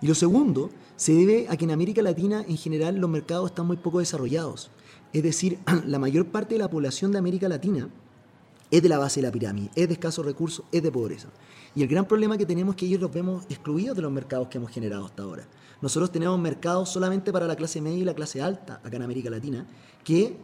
Y 0.00 0.06
lo 0.06 0.14
segundo 0.14 0.70
se 0.96 1.14
debe 1.14 1.46
a 1.48 1.56
que 1.56 1.64
en 1.64 1.70
América 1.70 2.02
Latina 2.02 2.44
en 2.46 2.56
general 2.56 2.96
los 2.96 3.10
mercados 3.10 3.50
están 3.50 3.66
muy 3.66 3.76
poco 3.76 3.98
desarrollados. 3.98 4.70
Es 5.12 5.22
decir, 5.22 5.58
la 5.86 5.98
mayor 5.98 6.26
parte 6.26 6.54
de 6.54 6.58
la 6.58 6.70
población 6.70 7.12
de 7.12 7.18
América 7.18 7.48
Latina 7.48 7.88
es 8.70 8.82
de 8.82 8.88
la 8.88 8.98
base 8.98 9.20
de 9.20 9.26
la 9.26 9.32
pirámide, 9.32 9.70
es 9.74 9.88
de 9.88 9.94
escasos 9.94 10.24
recursos, 10.24 10.64
es 10.72 10.82
de 10.82 10.90
pobreza. 10.90 11.28
Y 11.74 11.82
el 11.82 11.88
gran 11.88 12.06
problema 12.06 12.36
que 12.36 12.46
tenemos 12.46 12.74
es 12.74 12.80
que 12.80 12.86
ellos 12.86 13.00
los 13.00 13.12
vemos 13.12 13.44
excluidos 13.48 13.94
de 13.96 14.02
los 14.02 14.10
mercados 14.10 14.48
que 14.48 14.58
hemos 14.58 14.70
generado 14.70 15.04
hasta 15.04 15.22
ahora. 15.22 15.46
Nosotros 15.80 16.10
tenemos 16.10 16.38
mercados 16.38 16.88
solamente 16.88 17.32
para 17.32 17.46
la 17.46 17.54
clase 17.54 17.80
media 17.80 17.98
y 17.98 18.04
la 18.04 18.14
clase 18.14 18.40
alta 18.40 18.80
acá 18.82 18.96
en 18.96 19.02
América 19.02 19.30
Latina, 19.30 19.66
que 20.02 20.36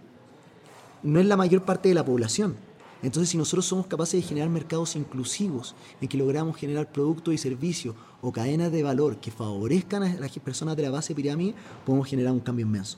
no 1.03 1.19
es 1.19 1.27
la 1.27 1.37
mayor 1.37 1.65
parte 1.65 1.89
de 1.89 1.95
la 1.95 2.05
población. 2.05 2.55
Entonces, 3.03 3.31
si 3.31 3.39
nosotros 3.39 3.67
somos 3.67 3.87
capaces 3.87 4.21
de 4.21 4.29
generar 4.29 4.49
mercados 4.49 4.95
inclusivos, 4.95 5.75
en 6.01 6.09
que 6.09 6.17
logramos 6.17 6.57
generar 6.57 6.93
productos 6.93 7.35
y 7.35 7.39
servicios 7.39 7.97
o 8.23 8.33
cadenas 8.33 8.73
de 8.73 8.83
valor 8.83 9.19
que 9.19 9.31
favorezcan 9.31 10.03
a 10.05 10.15
las 10.15 10.31
personas 10.39 10.77
de 10.77 10.85
la 10.85 10.91
base 10.91 11.15
pirámide, 11.15 11.55
podemos 11.85 12.09
generar 12.09 12.33
un 12.33 12.41
cambio 12.41 12.65
inmenso. 12.65 12.97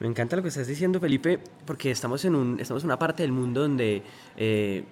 Me 0.00 0.06
encanta 0.06 0.36
lo 0.36 0.42
que 0.42 0.48
estás 0.48 0.66
diciendo, 0.66 1.00
Felipe, 1.00 1.40
porque 1.64 1.90
estamos 1.90 2.24
en, 2.24 2.34
un, 2.34 2.60
estamos 2.60 2.82
en 2.82 2.88
una 2.88 2.98
parte 2.98 3.22
del 3.22 3.32
mundo 3.32 3.62
donde 3.62 4.02
eh, 4.36 4.84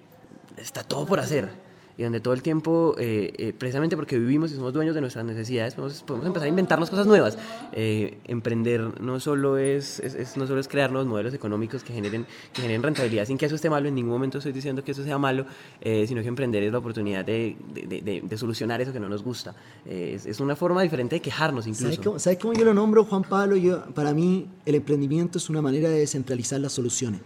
está 0.57 0.83
todo 0.83 1.05
por 1.05 1.19
hacer 1.19 1.64
y 1.97 2.03
donde 2.03 2.19
todo 2.19 2.33
el 2.33 2.41
tiempo, 2.41 2.95
eh, 2.97 3.33
eh, 3.37 3.53
precisamente 3.57 3.95
porque 3.95 4.17
vivimos 4.17 4.51
y 4.51 4.55
somos 4.55 4.73
dueños 4.73 4.95
de 4.95 5.01
nuestras 5.01 5.23
necesidades, 5.25 5.75
podemos, 5.75 6.03
podemos 6.03 6.27
empezar 6.27 6.45
a 6.45 6.49
inventarnos 6.49 6.89
cosas 6.89 7.07
nuevas. 7.07 7.37
Eh, 7.71 8.17
emprender 8.25 9.01
no 9.01 9.19
solo 9.19 9.57
es, 9.57 9.99
es, 9.99 10.35
no 10.35 10.45
solo 10.47 10.59
es 10.59 10.67
crear 10.67 10.91
nuevos 10.91 11.07
modelos 11.07 11.33
económicos 11.33 11.83
que 11.83 11.93
generen, 11.93 12.25
que 12.53 12.61
generen 12.61 12.83
rentabilidad 12.83 13.25
sin 13.25 13.37
que 13.37 13.45
eso 13.45 13.55
esté 13.55 13.69
malo, 13.69 13.87
en 13.87 13.95
ningún 13.95 14.11
momento 14.11 14.39
estoy 14.39 14.51
diciendo 14.51 14.83
que 14.83 14.91
eso 14.91 15.03
sea 15.03 15.17
malo, 15.17 15.45
sino 15.81 16.21
que 16.21 16.27
emprender 16.27 16.63
es 16.63 16.71
la 16.71 16.79
oportunidad 16.79 17.23
de, 17.23 17.55
de, 17.73 18.21
de, 18.21 18.37
solucionar 18.37 18.81
eso 18.81 18.91
que 18.91 18.99
no 18.99 19.09
nos 19.09 19.23
gusta. 19.23 19.55
Es, 19.85 20.25
es, 20.25 20.39
una 20.39 20.55
forma 20.55 20.81
diferente 20.81 21.15
de 21.15 21.21
quejarnos 21.21 21.67
incluso. 21.67 21.83
¿Sabes 21.83 21.99
cómo, 21.99 22.19
¿Sabes 22.19 22.39
cómo 22.39 22.53
yo 22.53 22.65
lo 22.65 22.73
nombro, 22.73 23.05
Juan 23.05 23.23
Pablo? 23.23 23.55
Yo, 23.55 23.85
para 23.93 24.13
mí 24.13 24.47
el 24.65 24.75
emprendimiento 24.75 25.37
es 25.37 25.49
una 25.49 25.61
manera 25.61 25.89
de 25.89 25.99
descentralizar 25.99 26.59
las 26.59 26.73
soluciones. 26.73 27.21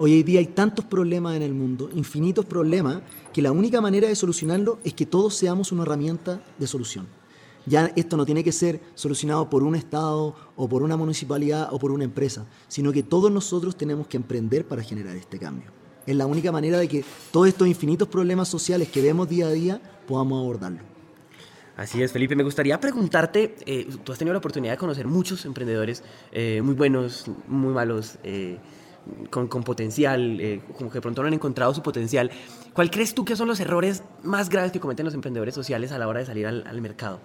Hoy 0.00 0.22
día 0.22 0.38
hay 0.38 0.46
tantos 0.46 0.84
problemas 0.84 1.34
en 1.34 1.42
el 1.42 1.52
mundo, 1.52 1.90
infinitos 1.92 2.44
problemas, 2.44 3.00
que 3.32 3.42
la 3.42 3.50
única 3.50 3.80
manera 3.80 4.06
de 4.06 4.14
solucionarlo 4.14 4.78
es 4.84 4.94
que 4.94 5.06
todos 5.06 5.34
seamos 5.34 5.72
una 5.72 5.82
herramienta 5.82 6.40
de 6.56 6.68
solución. 6.68 7.08
Ya 7.66 7.90
esto 7.96 8.16
no 8.16 8.24
tiene 8.24 8.44
que 8.44 8.52
ser 8.52 8.80
solucionado 8.94 9.50
por 9.50 9.64
un 9.64 9.74
Estado 9.74 10.36
o 10.54 10.68
por 10.68 10.84
una 10.84 10.96
municipalidad 10.96 11.70
o 11.72 11.80
por 11.80 11.90
una 11.90 12.04
empresa, 12.04 12.46
sino 12.68 12.92
que 12.92 13.02
todos 13.02 13.32
nosotros 13.32 13.76
tenemos 13.76 14.06
que 14.06 14.16
emprender 14.18 14.68
para 14.68 14.84
generar 14.84 15.16
este 15.16 15.36
cambio. 15.36 15.72
Es 16.06 16.14
la 16.14 16.26
única 16.26 16.52
manera 16.52 16.78
de 16.78 16.86
que 16.86 17.04
todos 17.32 17.48
estos 17.48 17.66
infinitos 17.66 18.06
problemas 18.06 18.46
sociales 18.46 18.90
que 18.90 19.02
vemos 19.02 19.28
día 19.28 19.48
a 19.48 19.50
día 19.50 19.82
podamos 20.06 20.40
abordarlo. 20.40 20.78
Así 21.76 22.00
es, 22.00 22.12
Felipe. 22.12 22.36
Me 22.36 22.44
gustaría 22.44 22.78
preguntarte, 22.78 23.56
eh, 23.66 23.88
tú 24.04 24.12
has 24.12 24.18
tenido 24.18 24.32
la 24.32 24.38
oportunidad 24.38 24.74
de 24.74 24.78
conocer 24.78 25.08
muchos 25.08 25.44
emprendedores 25.44 26.04
eh, 26.30 26.62
muy 26.62 26.74
buenos, 26.74 27.26
muy 27.48 27.74
malos. 27.74 28.18
Eh, 28.22 28.58
con, 29.30 29.48
potencial, 29.48 30.40
eh, 30.40 30.60
como 30.76 30.90
que 30.90 30.98
de 30.98 31.02
pronto 31.02 31.22
no 31.22 31.28
han 31.28 31.34
encontrado 31.34 31.74
su 31.74 31.82
potencial. 31.82 32.30
¿Cuál 32.72 32.90
crees 32.90 33.14
tú 33.14 33.24
que 33.24 33.36
son 33.36 33.48
los 33.48 33.60
errores 33.60 34.02
más 34.22 34.48
graves 34.48 34.72
que 34.72 34.80
cometen 34.80 35.04
los 35.04 35.14
emprendedores 35.14 35.54
sociales 35.54 35.92
a 35.92 35.98
la 35.98 36.08
hora 36.08 36.20
de 36.20 36.26
salir 36.26 36.46
al, 36.46 36.80
mercado? 36.80 37.20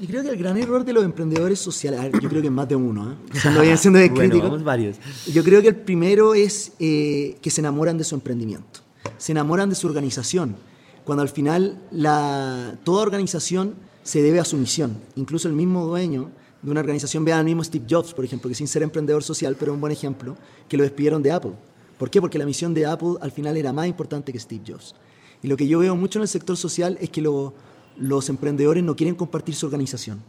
Y 0.00 0.06
creo 0.06 0.22
que 0.22 0.28
el 0.28 0.36
gran 0.36 0.56
error 0.56 0.84
de 0.84 0.92
los 0.92 1.04
emprendedores 1.04 1.58
sociales, 1.58 2.12
yo 2.20 2.28
creo 2.28 2.40
que 2.40 2.50
más 2.50 2.68
de 2.68 2.76
uno, 2.76 3.12
¿eh? 3.12 3.16
siendo 3.32 3.60
bien, 3.62 3.78
siendo 3.78 3.98
bien 3.98 4.14
bueno, 4.14 4.30
crítico. 4.30 4.58
varios. 4.64 4.96
Yo 5.26 5.42
creo 5.42 5.60
que 5.60 5.68
el 5.68 5.76
primero 5.76 6.34
es 6.34 6.72
eh, 6.78 7.36
que 7.42 7.50
se 7.50 7.60
enamoran 7.60 7.98
de 7.98 8.04
su 8.04 8.14
emprendimiento, 8.14 8.80
se 9.16 9.32
enamoran 9.32 9.68
de 9.68 9.74
su 9.74 9.86
organización, 9.88 10.56
cuando 11.04 11.22
al 11.22 11.28
final 11.28 11.82
la, 11.90 12.76
toda 12.84 13.02
organización 13.02 13.74
se 14.02 14.22
debe 14.22 14.40
a 14.40 14.44
su 14.44 14.56
misión. 14.56 14.98
Incluso 15.16 15.48
el 15.48 15.54
mismo 15.54 15.84
dueño 15.86 16.30
de 16.62 16.70
una 16.70 16.80
organización, 16.80 17.24
vean 17.24 17.40
al 17.40 17.44
mismo 17.44 17.62
Steve 17.62 17.86
Jobs, 17.88 18.12
por 18.14 18.24
ejemplo, 18.24 18.48
que 18.48 18.54
sin 18.54 18.68
ser 18.68 18.82
emprendedor 18.82 19.22
social, 19.22 19.56
pero 19.58 19.72
un 19.72 19.80
buen 19.80 19.92
ejemplo, 19.92 20.36
que 20.68 20.76
lo 20.76 20.82
despidieron 20.82 21.22
de 21.22 21.32
Apple. 21.32 21.52
¿Por 21.98 22.10
qué? 22.10 22.20
Porque 22.20 22.38
la 22.38 22.46
misión 22.46 22.74
de 22.74 22.86
Apple 22.86 23.14
al 23.20 23.32
final 23.32 23.56
era 23.56 23.72
más 23.72 23.86
importante 23.86 24.32
que 24.32 24.38
Steve 24.38 24.62
Jobs. 24.66 24.94
Y 25.42 25.48
lo 25.48 25.56
que 25.56 25.68
yo 25.68 25.78
veo 25.78 25.94
mucho 25.96 26.18
en 26.18 26.22
el 26.22 26.28
sector 26.28 26.56
social 26.56 26.98
es 27.00 27.10
que 27.10 27.20
lo, 27.20 27.54
los 27.96 28.28
emprendedores 28.28 28.82
no 28.82 28.96
quieren 28.96 29.14
compartir 29.14 29.54
su 29.54 29.66
organización, 29.66 30.22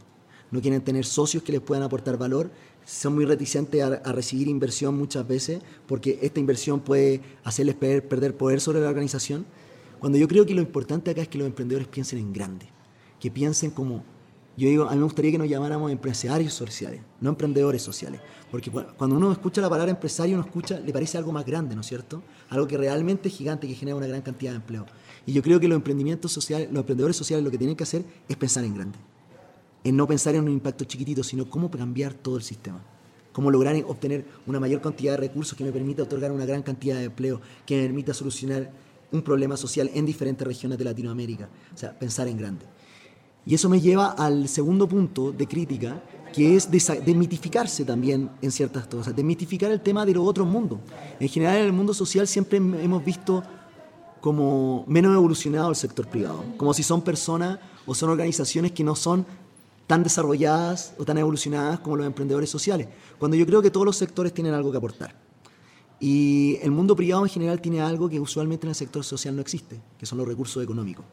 no 0.51 0.61
quieren 0.61 0.81
tener 0.81 1.05
socios 1.05 1.43
que 1.43 1.51
les 1.51 1.61
puedan 1.61 1.83
aportar 1.83 2.17
valor, 2.17 2.49
son 2.85 3.13
muy 3.13 3.25
reticentes 3.25 3.81
a, 3.83 4.11
recibir 4.11 4.47
inversión 4.47 4.97
muchas 4.97 5.27
veces 5.27 5.61
porque 5.87 6.17
esta 6.21 6.39
inversión 6.39 6.79
puede 6.79 7.21
hacerles 7.43 7.75
perder, 7.75 8.35
poder 8.35 8.59
sobre 8.61 8.81
la 8.81 8.89
organización. 8.89 9.45
Cuando 9.99 10.17
yo 10.17 10.27
creo 10.27 10.45
que 10.45 10.55
lo 10.55 10.61
importante 10.61 11.11
acá 11.11 11.21
es 11.21 11.27
que 11.27 11.37
los 11.37 11.45
emprendedores 11.45 11.87
piensen 11.87 12.19
en 12.19 12.33
grande, 12.33 12.67
que 13.19 13.29
piensen 13.29 13.69
como, 13.69 14.03
yo 14.59 14.67
digo, 14.67 14.83
a 14.83 14.91
mí 14.91 14.97
me 14.97 15.03
gustaría 15.03 15.31
que 15.31 15.37
nos 15.37 15.47
llamáramos 15.47 15.89
empresarios 15.89 16.53
sociales, 16.53 17.01
no 17.21 17.29
emprendedores 17.29 17.81
sociales, 17.81 18.19
porque 18.51 18.69
cuando 18.69 19.15
uno 19.15 19.31
escucha 19.31 19.61
la 19.61 19.69
palabra 19.69 19.91
empresario, 19.91 20.35
uno 20.35 20.45
escucha, 20.45 20.79
le 20.79 20.91
parece 20.91 21.17
algo 21.17 21.31
más 21.31 21.45
grande, 21.45 21.75
¿no 21.75 21.81
es 21.81 21.87
cierto? 21.87 22.21
Algo 22.49 22.67
que 22.67 22.77
realmente 22.77 23.29
es 23.29 23.35
gigante, 23.35 23.67
que 23.67 23.73
genera 23.73 23.95
una 23.95 24.07
gran 24.07 24.21
cantidad 24.21 24.51
de 24.51 24.57
empleo. 24.57 24.85
Y 25.25 25.31
yo 25.31 25.41
creo 25.41 25.61
que 25.61 25.67
los 25.69 25.77
emprendimientos 25.77 26.33
sociales, 26.33 26.67
los 26.71 26.81
emprendedores 26.81 27.15
sociales 27.15 27.45
lo 27.45 27.51
que 27.51 27.57
tienen 27.57 27.77
que 27.77 27.83
hacer 27.83 28.03
es 28.27 28.35
pensar 28.35 28.65
en 28.65 28.75
grande. 28.75 28.97
En 29.85 29.95
no 29.95 30.05
pensar 30.05 30.35
en 30.35 30.41
un 30.41 30.51
impacto 30.51 30.83
chiquitito, 30.83 31.23
sino 31.23 31.49
cómo 31.49 31.71
cambiar 31.71 32.13
todo 32.13 32.35
el 32.35 32.43
sistema. 32.43 32.83
Cómo 33.31 33.51
lograr 33.51 33.81
obtener 33.87 34.25
una 34.45 34.59
mayor 34.59 34.81
cantidad 34.81 35.13
de 35.13 35.17
recursos 35.17 35.57
que 35.57 35.63
me 35.63 35.71
permita 35.71 36.03
otorgar 36.03 36.33
una 36.33 36.45
gran 36.45 36.63
cantidad 36.63 36.97
de 36.97 37.05
empleo, 37.05 37.39
que 37.65 37.77
me 37.77 37.83
permita 37.83 38.13
solucionar 38.13 38.71
un 39.11 39.21
problema 39.21 39.55
social 39.55 39.89
en 39.93 40.05
diferentes 40.05 40.45
regiones 40.45 40.77
de 40.77 40.83
Latinoamérica. 40.83 41.47
O 41.73 41.77
sea, 41.77 41.97
pensar 41.97 42.27
en 42.27 42.37
grande. 42.37 42.65
Y 43.45 43.55
eso 43.55 43.69
me 43.69 43.81
lleva 43.81 44.11
al 44.11 44.47
segundo 44.47 44.87
punto 44.87 45.31
de 45.31 45.47
crítica, 45.47 46.01
que 46.33 46.55
es 46.55 46.69
demitificarse 46.69 47.85
también 47.85 48.29
en 48.41 48.51
ciertas 48.51 48.87
cosas, 48.87 49.15
demitificar 49.15 49.71
el 49.71 49.81
tema 49.81 50.05
de 50.05 50.13
los 50.13 50.27
otros 50.27 50.47
mundos. 50.47 50.79
En 51.19 51.27
general, 51.27 51.57
en 51.57 51.65
el 51.65 51.73
mundo 51.73 51.93
social 51.93 52.27
siempre 52.27 52.57
hemos 52.57 53.03
visto 53.03 53.43
como 54.21 54.83
menos 54.87 55.15
evolucionado 55.15 55.69
el 55.69 55.75
sector 55.75 56.07
privado, 56.07 56.43
como 56.57 56.73
si 56.73 56.83
son 56.83 57.01
personas 57.01 57.59
o 57.85 57.95
son 57.95 58.09
organizaciones 58.09 58.71
que 58.73 58.83
no 58.83 58.95
son 58.95 59.25
tan 59.87 60.03
desarrolladas 60.03 60.93
o 60.99 61.05
tan 61.05 61.17
evolucionadas 61.17 61.79
como 61.79 61.95
los 61.95 62.05
emprendedores 62.05 62.49
sociales, 62.49 62.87
cuando 63.17 63.35
yo 63.35 63.45
creo 63.45 63.61
que 63.61 63.71
todos 63.71 63.85
los 63.85 63.97
sectores 63.97 64.33
tienen 64.33 64.53
algo 64.53 64.71
que 64.71 64.77
aportar. 64.77 65.15
Y 65.99 66.57
el 66.61 66.71
mundo 66.71 66.95
privado 66.95 67.23
en 67.23 67.29
general 67.29 67.59
tiene 67.59 67.81
algo 67.81 68.07
que 68.07 68.19
usualmente 68.19 68.67
en 68.67 68.69
el 68.69 68.75
sector 68.75 69.03
social 69.03 69.35
no 69.35 69.41
existe, 69.41 69.81
que 69.97 70.05
son 70.05 70.17
los 70.19 70.27
recursos 70.27 70.63
económicos. 70.63 71.05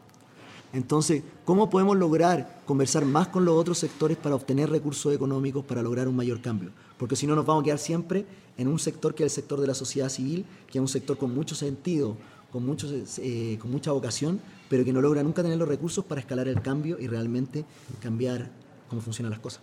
Entonces, 0.77 1.23
¿cómo 1.47 1.71
podemos 1.71 1.97
lograr 1.97 2.61
conversar 2.67 3.07
más 3.07 3.29
con 3.29 3.47
los 3.47 3.57
otros 3.57 3.79
sectores 3.79 4.19
para 4.19 4.35
obtener 4.35 4.69
recursos 4.69 5.15
económicos 5.15 5.65
para 5.65 5.81
lograr 5.81 6.07
un 6.07 6.15
mayor 6.15 6.43
cambio? 6.43 6.71
Porque 6.99 7.17
si 7.17 7.27
no, 7.27 7.35
nos 7.35 7.47
vamos 7.47 7.63
a 7.63 7.65
quedar 7.65 7.79
siempre 7.79 8.27
en 8.59 8.69
un 8.69 8.79
sector 8.79 9.15
que 9.15 9.25
es 9.25 9.33
el 9.33 9.35
sector 9.35 9.59
de 9.59 9.69
la 9.69 9.73
sociedad 9.73 10.11
civil, 10.11 10.45
que 10.71 10.77
es 10.77 10.83
un 10.83 10.89
sector 10.89 11.17
con 11.17 11.35
mucho 11.35 11.55
sentido, 11.55 12.19
con, 12.53 12.67
muchos, 12.67 12.93
eh, 13.23 13.57
con 13.59 13.71
mucha 13.71 13.91
vocación, 13.91 14.39
pero 14.69 14.85
que 14.85 14.93
no 14.93 15.01
logra 15.01 15.23
nunca 15.23 15.43
tener 15.43 15.57
los 15.57 15.67
recursos 15.67 16.05
para 16.05 16.21
escalar 16.21 16.47
el 16.47 16.61
cambio 16.61 16.99
y 17.01 17.07
realmente 17.07 17.65
cambiar 18.03 18.51
cómo 18.91 19.01
funcionan 19.01 19.31
las 19.31 19.41
cosas. 19.41 19.63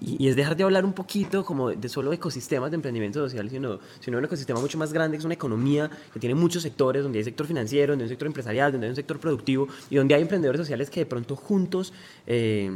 Y, 0.00 0.28
es 0.28 0.36
dejar 0.36 0.56
de 0.56 0.64
hablar 0.64 0.84
un 0.84 0.92
poquito 0.92 1.44
como 1.44 1.70
de 1.70 1.88
solo 1.88 2.12
ecosistemas 2.12 2.70
de 2.70 2.76
emprendimiento 2.76 3.20
social, 3.20 3.48
sino, 3.48 3.78
sino 4.00 4.18
un 4.18 4.24
ecosistema 4.24 4.60
mucho 4.60 4.78
más 4.78 4.92
grande, 4.92 5.16
que 5.16 5.20
es 5.20 5.24
una 5.24 5.34
economía 5.34 5.90
que 6.12 6.20
tiene 6.20 6.34
muchos 6.34 6.62
sectores, 6.62 7.02
donde 7.02 7.18
hay 7.18 7.24
sector 7.24 7.46
financiero, 7.46 7.92
donde 7.92 8.04
hay 8.04 8.06
un 8.06 8.10
sector 8.10 8.26
empresarial, 8.26 8.72
donde 8.72 8.86
hay 8.86 8.90
un 8.90 8.96
sector 8.96 9.18
productivo 9.18 9.68
y 9.90 9.96
donde 9.96 10.14
hay 10.14 10.22
emprendedores 10.22 10.60
sociales 10.60 10.90
que 10.90 11.00
de 11.00 11.06
pronto 11.06 11.36
juntos... 11.36 11.92
Eh, 12.26 12.70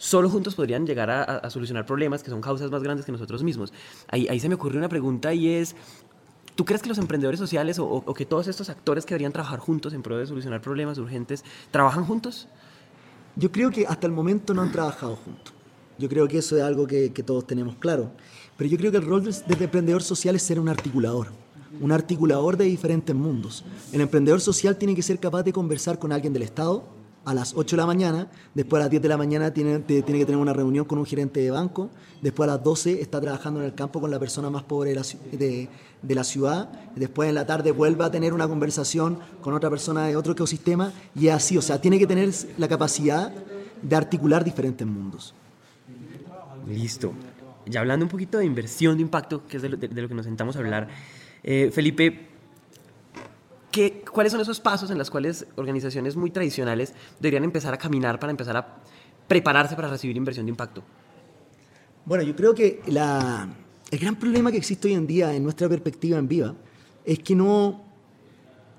solo 0.00 0.30
juntos 0.30 0.54
podrían 0.54 0.86
llegar 0.86 1.10
a, 1.10 1.50
solucionar 1.50 1.84
problemas 1.84 2.22
que 2.22 2.30
son 2.30 2.40
causas 2.40 2.70
más 2.70 2.84
grandes 2.84 3.04
que 3.04 3.10
nosotros 3.10 3.42
mismos. 3.42 3.72
Ahí, 4.06 4.28
ahí 4.28 4.38
se 4.38 4.48
me 4.48 4.54
ocurre 4.54 4.78
una 4.78 4.88
pregunta 4.88 5.34
y 5.34 5.48
es, 5.48 5.74
¿Tú 6.58 6.64
crees 6.64 6.82
que 6.82 6.88
los 6.88 6.98
emprendedores 6.98 7.38
sociales 7.38 7.78
o, 7.78 8.02
que 8.14 8.26
todos 8.26 8.48
estos 8.48 8.68
actores 8.68 9.06
que 9.06 9.14
deberían 9.14 9.30
trabajar 9.30 9.60
juntos 9.60 9.92
en 9.94 10.02
pro 10.02 10.18
de 10.18 10.26
solucionar 10.26 10.60
problemas 10.60 10.98
urgentes, 10.98 11.44
trabajan 11.70 12.04
juntos? 12.04 12.48
Yo 13.36 13.52
creo 13.52 13.70
que 13.70 13.86
hasta 13.86 14.08
el 14.08 14.12
momento 14.12 14.54
no 14.54 14.62
han 14.62 14.72
trabajado 14.72 15.14
juntos. 15.14 15.54
Yo 15.98 16.08
creo 16.08 16.28
que 16.28 16.38
eso 16.38 16.56
es 16.56 16.62
algo 16.62 16.86
que, 16.86 17.10
todos 17.26 17.46
tenemos 17.46 17.76
claro. 17.76 18.12
Pero 18.56 18.70
yo 18.70 18.78
creo 18.78 18.90
que 18.90 18.98
el 18.98 19.06
rol 19.06 19.24
del 19.24 19.62
emprendedor 19.62 20.02
social 20.02 20.36
es 20.36 20.42
ser 20.42 20.60
un 20.60 20.68
articulador, 20.68 21.28
un 21.80 21.92
articulador 21.92 22.56
de 22.56 22.64
diferentes 22.64 23.14
mundos. 23.14 23.64
El 23.92 24.00
emprendedor 24.00 24.40
social 24.40 24.76
tiene 24.76 24.94
que 24.94 25.02
ser 25.02 25.18
capaz 25.18 25.42
de 25.42 25.52
conversar 25.52 25.98
con 25.98 26.12
alguien 26.12 26.32
del 26.32 26.42
Estado, 26.42 26.84
a 27.24 27.34
las 27.34 27.52
8 27.54 27.76
de 27.76 27.82
la 27.82 27.86
mañana, 27.86 28.30
después 28.54 28.80
a 28.80 28.84
las 28.84 28.90
10 28.90 29.02
de 29.02 29.08
la 29.08 29.18
mañana 29.18 29.52
tiene, 29.52 29.80
tiene 29.80 30.02
que 30.02 30.24
tener 30.24 30.40
una 30.40 30.54
reunión 30.54 30.86
con 30.86 30.98
un 30.98 31.04
gerente 31.04 31.40
de 31.40 31.50
banco, 31.50 31.90
después 32.22 32.48
a 32.48 32.54
las 32.54 32.64
12 32.64 33.02
está 33.02 33.20
trabajando 33.20 33.60
en 33.60 33.66
el 33.66 33.74
campo 33.74 34.00
con 34.00 34.10
la 34.10 34.18
persona 34.18 34.48
más 34.48 34.62
pobre 34.62 34.90
de 34.90 34.96
la, 34.96 35.02
de, 35.32 35.68
de 36.00 36.14
la 36.14 36.24
ciudad, 36.24 36.70
después 36.96 37.28
en 37.28 37.34
la 37.34 37.44
tarde 37.44 37.70
vuelve 37.70 38.02
a 38.02 38.10
tener 38.10 38.32
una 38.32 38.48
conversación 38.48 39.18
con 39.42 39.52
otra 39.52 39.68
persona 39.68 40.06
de 40.06 40.16
otro 40.16 40.32
ecosistema 40.32 40.90
y 41.14 41.28
así, 41.28 41.58
o 41.58 41.62
sea, 41.62 41.78
tiene 41.78 41.98
que 41.98 42.06
tener 42.06 42.32
la 42.56 42.66
capacidad 42.66 43.30
de 43.82 43.96
articular 43.96 44.42
diferentes 44.42 44.86
mundos. 44.86 45.34
Listo. 46.66 47.12
Ya 47.66 47.80
hablando 47.80 48.04
un 48.04 48.10
poquito 48.10 48.38
de 48.38 48.44
inversión 48.44 48.96
de 48.96 49.02
impacto, 49.02 49.46
que 49.46 49.58
es 49.58 49.62
de 49.62 49.68
lo, 49.68 49.78
que 49.78 50.14
nos 50.14 50.24
sentamos 50.24 50.56
a 50.56 50.58
hablar, 50.60 50.88
eh, 51.42 51.70
Felipe, 51.72 52.28
¿cuáles 54.10 54.32
son 54.32 54.40
esos 54.40 54.60
pasos 54.60 54.90
en 54.90 54.98
los 54.98 55.10
cuales 55.10 55.46
organizaciones 55.56 56.16
muy 56.16 56.30
tradicionales 56.30 56.94
deberían 57.20 57.44
empezar 57.44 57.74
a 57.74 57.76
caminar 57.76 58.18
para 58.18 58.30
empezar 58.30 58.56
a 58.56 58.78
prepararse 59.26 59.76
para 59.76 59.88
recibir 59.88 60.16
inversión 60.16 60.46
de 60.46 60.50
impacto? 60.50 60.82
Bueno, 62.04 62.24
yo 62.24 62.34
creo 62.34 62.54
que 62.54 62.80
el 62.86 63.98
gran 63.98 64.16
problema 64.16 64.50
que 64.50 64.56
existe 64.56 64.88
hoy 64.88 64.94
en 64.94 65.06
día 65.06 65.34
en 65.34 65.42
nuestra 65.42 65.68
perspectiva 65.68 66.18
en 66.18 66.26
Viva 66.26 66.54
es 67.04 67.18
que 67.18 67.34
no, 67.34 67.84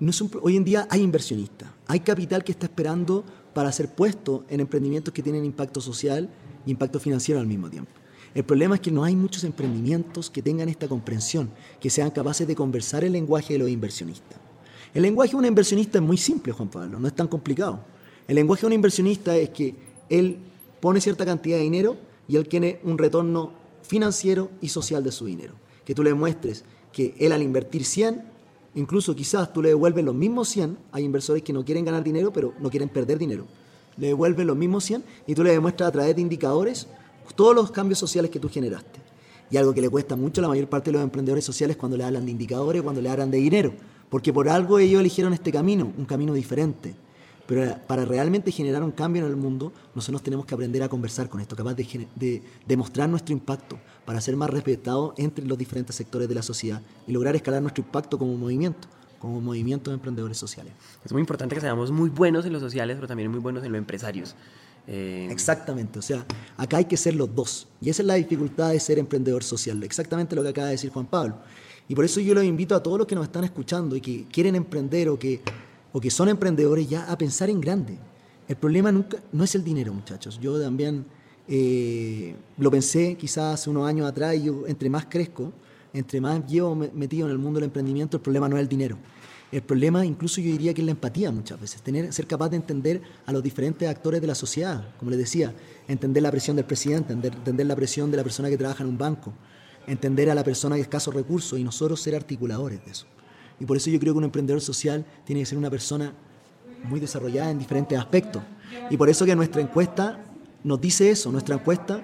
no 0.00 0.12
hoy 0.42 0.56
en 0.56 0.64
día 0.64 0.86
hay 0.90 1.02
inversionistas, 1.02 1.70
hay 1.86 2.00
capital 2.00 2.42
que 2.42 2.52
está 2.52 2.66
esperando 2.66 3.24
para 3.54 3.70
ser 3.72 3.88
puesto 3.94 4.44
en 4.48 4.60
emprendimientos 4.60 5.14
que 5.14 5.22
tienen 5.22 5.44
impacto 5.44 5.80
social 5.80 6.28
impacto 6.66 7.00
financiero 7.00 7.40
al 7.40 7.46
mismo 7.46 7.68
tiempo. 7.68 7.90
El 8.34 8.44
problema 8.44 8.76
es 8.76 8.80
que 8.80 8.92
no 8.92 9.02
hay 9.02 9.16
muchos 9.16 9.42
emprendimientos 9.44 10.30
que 10.30 10.42
tengan 10.42 10.68
esta 10.68 10.86
comprensión, 10.86 11.50
que 11.80 11.90
sean 11.90 12.10
capaces 12.10 12.46
de 12.46 12.54
conversar 12.54 13.02
el 13.02 13.12
lenguaje 13.12 13.54
de 13.54 13.58
los 13.58 13.68
inversionistas. 13.68 14.38
El 14.94 15.02
lenguaje 15.02 15.32
de 15.32 15.36
un 15.36 15.46
inversionista 15.46 15.98
es 15.98 16.04
muy 16.04 16.16
simple, 16.16 16.52
Juan 16.52 16.68
Pablo, 16.68 17.00
no 17.00 17.08
es 17.08 17.14
tan 17.14 17.28
complicado. 17.28 17.80
El 18.28 18.36
lenguaje 18.36 18.62
de 18.62 18.66
un 18.68 18.72
inversionista 18.72 19.36
es 19.36 19.50
que 19.50 19.74
él 20.08 20.38
pone 20.80 21.00
cierta 21.00 21.24
cantidad 21.24 21.56
de 21.56 21.64
dinero 21.64 21.96
y 22.28 22.36
él 22.36 22.48
tiene 22.48 22.80
un 22.84 22.98
retorno 22.98 23.52
financiero 23.82 24.50
y 24.60 24.68
social 24.68 25.02
de 25.02 25.12
su 25.12 25.26
dinero. 25.26 25.54
Que 25.84 25.94
tú 25.94 26.02
le 26.02 26.14
muestres 26.14 26.64
que 26.92 27.14
él 27.18 27.32
al 27.32 27.42
invertir 27.42 27.84
100, 27.84 28.22
incluso 28.76 29.14
quizás 29.14 29.52
tú 29.52 29.62
le 29.62 29.70
devuelves 29.70 30.04
los 30.04 30.14
mismos 30.14 30.48
100, 30.48 30.78
hay 30.92 31.04
inversores 31.04 31.42
que 31.42 31.52
no 31.52 31.64
quieren 31.64 31.84
ganar 31.84 32.04
dinero, 32.04 32.32
pero 32.32 32.54
no 32.60 32.70
quieren 32.70 32.88
perder 32.88 33.18
dinero. 33.18 33.46
Le 33.96 34.08
devuelves 34.08 34.46
los 34.46 34.56
mismos 34.56 34.84
100 34.84 35.04
y 35.26 35.34
tú 35.34 35.42
le 35.42 35.50
demuestras 35.52 35.88
a 35.88 35.92
través 35.92 36.16
de 36.16 36.22
indicadores 36.22 36.86
todos 37.34 37.54
los 37.54 37.70
cambios 37.70 37.98
sociales 37.98 38.30
que 38.30 38.40
tú 38.40 38.48
generaste. 38.48 39.00
Y 39.50 39.56
algo 39.56 39.72
que 39.72 39.80
le 39.80 39.88
cuesta 39.88 40.16
mucho 40.16 40.40
a 40.40 40.42
la 40.42 40.48
mayor 40.48 40.68
parte 40.68 40.90
de 40.90 40.94
los 40.94 41.02
emprendedores 41.02 41.44
sociales 41.44 41.76
cuando 41.76 41.96
le 41.96 42.04
hablan 42.04 42.24
de 42.24 42.30
indicadores, 42.30 42.82
cuando 42.82 43.00
le 43.00 43.08
hablan 43.08 43.30
de 43.30 43.38
dinero 43.38 43.72
porque 44.10 44.32
por 44.32 44.48
algo 44.48 44.78
ellos 44.78 45.00
eligieron 45.00 45.32
este 45.32 45.52
camino, 45.52 45.90
un 45.96 46.04
camino 46.04 46.34
diferente. 46.34 46.94
Pero 47.46 47.76
para 47.86 48.04
realmente 48.04 48.52
generar 48.52 48.82
un 48.82 48.92
cambio 48.92 49.24
en 49.24 49.30
el 49.30 49.36
mundo, 49.36 49.72
nosotros 49.94 50.22
tenemos 50.22 50.46
que 50.46 50.54
aprender 50.54 50.82
a 50.82 50.88
conversar 50.88 51.28
con 51.28 51.40
esto, 51.40 51.56
capaz 51.56 51.74
de, 51.74 52.42
demostrar 52.66 53.08
nuestro 53.08 53.32
impacto 53.32 53.78
para 54.04 54.20
ser 54.20 54.36
más 54.36 54.50
respetados 54.50 55.14
entre 55.16 55.44
los 55.46 55.56
diferentes 55.56 55.96
sectores 55.96 56.28
de 56.28 56.34
la 56.34 56.42
sociedad 56.42 56.82
y 57.06 57.12
lograr 57.12 57.34
escalar 57.34 57.62
nuestro 57.62 57.82
impacto 57.82 58.18
como 58.18 58.36
movimiento 58.36 58.88
como 59.20 59.40
movimiento 59.40 59.90
de 59.90 59.94
emprendedores 59.94 60.38
sociales. 60.38 60.72
Es 61.04 61.12
muy 61.12 61.20
importante 61.20 61.54
que 61.54 61.60
seamos 61.60 61.92
muy 61.92 62.08
buenos 62.08 62.44
en 62.46 62.52
los 62.52 62.62
sociales, 62.62 62.96
pero 62.96 63.06
también 63.06 63.30
muy 63.30 63.38
buenos 63.38 63.62
en 63.62 63.70
los 63.70 63.78
empresarios. 63.78 64.34
Eh, 64.86 65.28
Exactamente, 65.30 65.98
o 65.98 66.02
sea, 66.02 66.26
acá 66.56 66.78
hay 66.78 66.86
que 66.86 66.96
ser 66.96 67.14
los 67.14 67.32
dos. 67.32 67.68
Y 67.80 67.90
esa 67.90 68.02
es 68.02 68.06
la 68.06 68.14
dificultad 68.14 68.70
de 68.70 68.80
ser 68.80 68.98
emprendedor 68.98 69.44
social, 69.44 69.80
exactamente 69.84 70.34
lo 70.34 70.42
que 70.42 70.48
acaba 70.48 70.66
de 70.68 70.72
decir 70.72 70.90
Juan 70.90 71.06
Pablo. 71.06 71.36
Y 71.86 71.94
por 71.94 72.04
eso 72.04 72.18
yo 72.20 72.34
los 72.34 72.44
invito 72.44 72.74
a 72.74 72.82
todos 72.82 72.98
los 72.98 73.06
que 73.06 73.14
nos 73.14 73.24
están 73.24 73.44
escuchando 73.44 73.94
y 73.94 74.00
que 74.00 74.24
quieren 74.32 74.56
emprender 74.56 75.08
o 75.10 75.18
que, 75.18 75.40
o 75.92 76.00
que 76.00 76.10
son 76.10 76.28
emprendedores 76.28 76.88
ya 76.88 77.10
a 77.10 77.18
pensar 77.18 77.50
en 77.50 77.60
grande. 77.60 77.98
El 78.48 78.56
problema 78.56 78.90
nunca, 78.90 79.18
no 79.32 79.44
es 79.44 79.54
el 79.54 79.62
dinero, 79.62 79.92
muchachos. 79.92 80.40
Yo 80.40 80.60
también 80.60 81.04
eh, 81.46 82.34
lo 82.58 82.70
pensé 82.70 83.16
quizás 83.16 83.54
hace 83.54 83.70
unos 83.70 83.86
años 83.86 84.08
atrás 84.08 84.36
y 84.36 84.44
yo 84.44 84.66
entre 84.66 84.88
más 84.88 85.06
crezco, 85.06 85.52
entre 85.92 86.20
más 86.20 86.46
llevo 86.46 86.74
metido 86.74 87.26
en 87.26 87.32
el 87.32 87.38
mundo 87.38 87.58
del 87.58 87.68
emprendimiento, 87.68 88.16
el 88.16 88.22
problema 88.22 88.48
no 88.48 88.56
es 88.56 88.62
el 88.62 88.68
dinero. 88.68 88.98
El 89.52 89.62
problema, 89.62 90.06
incluso 90.06 90.40
yo 90.40 90.52
diría 90.52 90.72
que 90.72 90.80
es 90.80 90.84
la 90.84 90.92
empatía 90.92 91.32
muchas 91.32 91.60
veces, 91.60 91.82
tener, 91.82 92.12
ser 92.12 92.28
capaz 92.28 92.50
de 92.50 92.56
entender 92.56 93.02
a 93.26 93.32
los 93.32 93.42
diferentes 93.42 93.88
actores 93.88 94.20
de 94.20 94.26
la 94.28 94.36
sociedad, 94.36 94.94
como 94.96 95.10
les 95.10 95.18
decía, 95.18 95.52
entender 95.88 96.22
la 96.22 96.30
presión 96.30 96.54
del 96.54 96.66
presidente, 96.66 97.12
entender, 97.12 97.66
la 97.66 97.74
presión 97.74 98.12
de 98.12 98.16
la 98.16 98.22
persona 98.22 98.48
que 98.48 98.56
trabaja 98.56 98.84
en 98.84 98.90
un 98.90 98.98
banco, 98.98 99.32
entender 99.88 100.30
a 100.30 100.36
la 100.36 100.44
persona 100.44 100.76
de 100.76 100.82
escasos 100.82 101.12
recursos 101.12 101.58
y 101.58 101.64
nosotros 101.64 102.00
ser 102.00 102.14
articuladores 102.14 102.84
de 102.84 102.92
eso. 102.92 103.06
Y 103.58 103.64
por 103.64 103.76
eso 103.76 103.90
yo 103.90 103.98
creo 103.98 104.14
que 104.14 104.18
un 104.18 104.24
emprendedor 104.24 104.60
social 104.60 105.04
tiene 105.24 105.40
que 105.40 105.46
ser 105.46 105.58
una 105.58 105.68
persona 105.68 106.14
muy 106.84 107.00
desarrollada 107.00 107.50
en 107.50 107.58
diferentes 107.58 107.98
aspectos. 107.98 108.42
Y 108.88 108.96
por 108.96 109.08
eso 109.10 109.26
que 109.26 109.34
nuestra 109.34 109.60
encuesta 109.60 110.24
nos 110.62 110.80
dice 110.80 111.10
eso, 111.10 111.32
nuestra 111.32 111.56
encuesta 111.56 112.00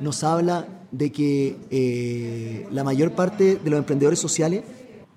nos 0.00 0.22
habla 0.22 0.68
de 0.94 1.10
que 1.10 1.56
eh, 1.70 2.68
la 2.70 2.84
mayor 2.84 3.12
parte 3.12 3.56
de 3.56 3.70
los 3.70 3.78
emprendedores 3.78 4.18
sociales, 4.18 4.62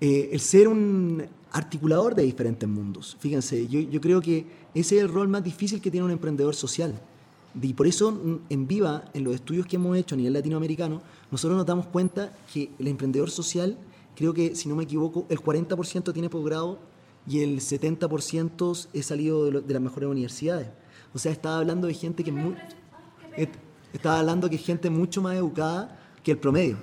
eh, 0.02 0.30
el 0.32 0.40
ser 0.40 0.68
un 0.68 1.24
articulador 1.52 2.16
de 2.16 2.24
diferentes 2.24 2.68
mundos. 2.68 3.16
Fíjense, 3.20 3.68
yo, 3.68 3.80
yo, 3.80 4.02
creo 4.02 4.20
que 4.20 4.46
ese 4.74 4.98
es 4.98 5.04
el 5.04 5.10
rol 5.10 5.28
más 5.28 5.44
difícil 5.44 5.80
que 5.80 5.92
tiene 5.92 6.06
un 6.06 6.12
emprendedor 6.12 6.56
social. 6.56 7.00
Y 7.62 7.74
por 7.74 7.86
eso 7.86 8.12
mm, 8.12 8.40
en 8.50 8.68
Viva, 8.68 9.06
en 9.14 9.24
los 9.24 9.36
estudios 9.36 9.68
que 9.68 9.76
hemos 9.76 9.96
hecho 9.96 10.16
a 10.16 10.18
nivel 10.18 10.34
latinoamericano, 10.34 11.02
nosotros 11.30 11.56
nos 11.56 11.66
damos 11.68 11.86
cuenta 11.86 12.36
que 12.52 12.72
el 12.80 12.88
emprendedor 12.88 13.30
social, 13.30 13.78
creo 14.16 14.34
que 14.34 14.56
si 14.56 14.68
no 14.68 14.76
me 14.76 14.84
equivoco, 14.84 15.28
el 15.30 15.40
40% 15.40 16.12
tiene 16.12 16.30
posgrado 16.30 16.80
y 17.28 17.42
el 17.42 17.60
70% 17.60 18.88
es 18.94 19.06
salido 19.06 19.46
de, 19.46 19.62
de, 19.62 19.74
las 19.74 19.82
mejores 19.82 20.10
universidades. 20.10 20.70
O 21.14 21.20
sea, 21.20 21.32
estaba 21.32 21.60
hablando 21.60 21.86
de 21.86 21.94
gente 21.94 22.24
que 22.24 22.32
muy, 22.32 22.56
estaba 23.98 24.20
hablando 24.20 24.50
que 24.50 24.58
gente 24.58 24.90
mucho 24.90 25.22
más 25.22 25.36
educada 25.36 26.00
que 26.24 26.32
el 26.32 26.38
promedio. 26.38 26.78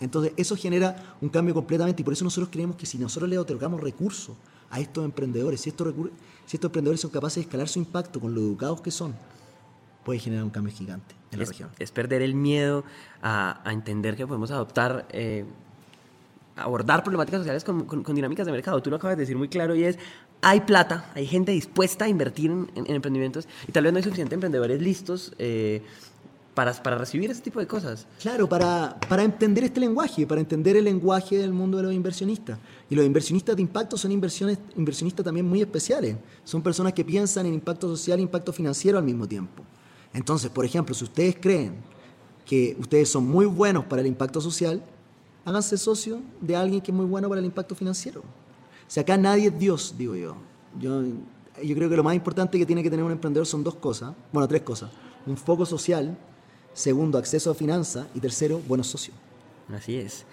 Entonces, 0.00 0.32
eso 0.36 0.56
genera 0.56 1.16
un 1.20 1.28
cambio 1.28 1.54
completamente 1.54 2.02
y 2.02 2.04
por 2.04 2.12
eso 2.12 2.24
nosotros 2.24 2.50
creemos 2.50 2.76
que 2.76 2.84
si 2.84 2.98
nosotros 2.98 3.30
le 3.30 3.38
otorgamos 3.38 3.80
recursos 3.80 4.36
a 4.70 4.80
estos 4.80 5.04
emprendedores, 5.04 5.60
si 5.60 5.70
estos, 5.70 5.94
si 6.44 6.56
estos 6.56 6.68
emprendedores 6.68 7.00
son 7.00 7.10
capaces 7.10 7.36
de 7.36 7.40
escalar 7.42 7.68
su 7.68 7.78
impacto 7.78 8.20
con 8.20 8.34
lo 8.34 8.40
educados 8.40 8.80
que 8.80 8.90
son, 8.90 9.14
puede 10.04 10.18
generar 10.20 10.44
un 10.44 10.50
cambio 10.50 10.72
gigante 10.74 11.14
en 11.32 11.38
la 11.40 11.44
región. 11.44 11.70
Es 11.78 11.90
perder 11.90 12.22
el 12.22 12.34
miedo 12.34 12.84
a, 13.22 13.60
entender 13.66 14.16
que 14.16 14.26
podemos 14.26 14.50
adoptar, 14.50 15.06
eh, 15.10 15.44
abordar 16.56 17.02
problemáticas 17.02 17.40
sociales 17.40 17.64
con, 17.64 18.14
dinámicas 18.14 18.46
de 18.46 18.52
mercado. 18.52 18.82
Tú 18.82 18.90
lo 18.90 18.96
acabas 18.96 19.16
de 19.16 19.22
decir 19.22 19.36
muy 19.36 19.48
claro 19.48 19.74
y 19.74 19.84
es, 19.84 19.98
hay 20.42 20.60
plata, 20.60 21.10
hay 21.14 21.26
gente 21.26 21.52
dispuesta 21.52 22.04
a 22.04 22.08
invertir 22.08 22.50
en, 22.50 22.68
emprendimientos 22.86 23.48
y 23.66 23.72
tal 23.72 23.84
vez 23.84 23.92
no 23.92 23.98
hay 23.98 24.02
suficientes 24.02 24.34
emprendedores 24.34 24.80
listos. 24.80 25.32
Eh, 25.38 25.82
para, 26.54 26.72
para 26.72 26.96
recibir 26.96 27.30
ese 27.30 27.42
tipo 27.42 27.60
de 27.60 27.66
cosas. 27.66 28.06
Claro, 28.18 28.48
para, 28.48 28.98
para 29.10 29.22
entender 29.22 29.64
este 29.64 29.78
lenguaje, 29.78 30.26
para 30.26 30.40
entender 30.40 30.74
el 30.74 30.84
lenguaje 30.84 31.36
del 31.36 31.52
mundo 31.52 31.76
de 31.76 31.82
los 31.82 31.92
inversionistas. 31.92 32.58
Y 32.88 32.94
los 32.94 33.04
inversionistas 33.04 33.56
de 33.56 33.60
impacto 33.60 33.98
son 33.98 34.10
inversiones, 34.10 34.58
inversionistas 34.74 35.22
también 35.22 35.46
muy 35.46 35.60
especiales. 35.60 36.16
Son 36.44 36.62
personas 36.62 36.94
que 36.94 37.04
piensan 37.04 37.44
en 37.44 37.52
impacto 37.52 37.94
social 37.94 38.20
e 38.20 38.22
impacto 38.22 38.54
financiero 38.54 38.96
al 38.96 39.04
mismo 39.04 39.28
tiempo. 39.28 39.62
Entonces, 40.14 40.50
por 40.50 40.64
ejemplo, 40.64 40.94
si 40.94 41.04
ustedes 41.04 41.36
creen 41.38 41.74
que 42.46 42.74
ustedes 42.80 43.10
son 43.10 43.26
muy 43.26 43.44
buenos 43.44 43.84
para 43.84 44.00
el 44.00 44.06
impacto 44.06 44.40
social, 44.40 44.82
háganse 45.44 45.76
socio 45.76 46.22
de 46.40 46.56
alguien 46.56 46.80
que 46.80 46.90
es 46.90 46.96
muy 46.96 47.04
bueno 47.04 47.28
para 47.28 47.38
el 47.38 47.44
impacto 47.44 47.74
financiero. 47.74 48.22
Sea, 48.88 49.02
acá 49.02 49.16
nadie 49.16 49.48
es 49.48 49.58
Dios, 49.58 49.94
digo 49.96 50.14
yo. 50.14 50.36
Yo, 50.78 51.02
yo 51.62 51.74
creo 51.74 51.88
que 51.88 51.96
lo 51.96 52.04
más 52.04 52.14
importante 52.14 52.58
que 52.58 52.66
tiene 52.66 52.82
que 52.82 52.90
tener 52.90 53.04
un 53.04 53.12
emprendedor 53.12 53.46
son 53.46 53.64
dos 53.64 53.74
cosas, 53.74 54.14
bueno, 54.32 54.46
tres 54.46 54.62
cosas. 54.62 54.90
Un 55.26 55.36
foco 55.36 55.66
social, 55.66 56.16
Segundo, 56.76 57.16
acceso 57.16 57.50
a 57.50 57.54
finanzas. 57.54 58.06
Y 58.14 58.20
tercero, 58.20 58.60
buenos 58.68 58.86
socios. 58.88 59.16
Así 59.74 59.96
es. 59.96 60.26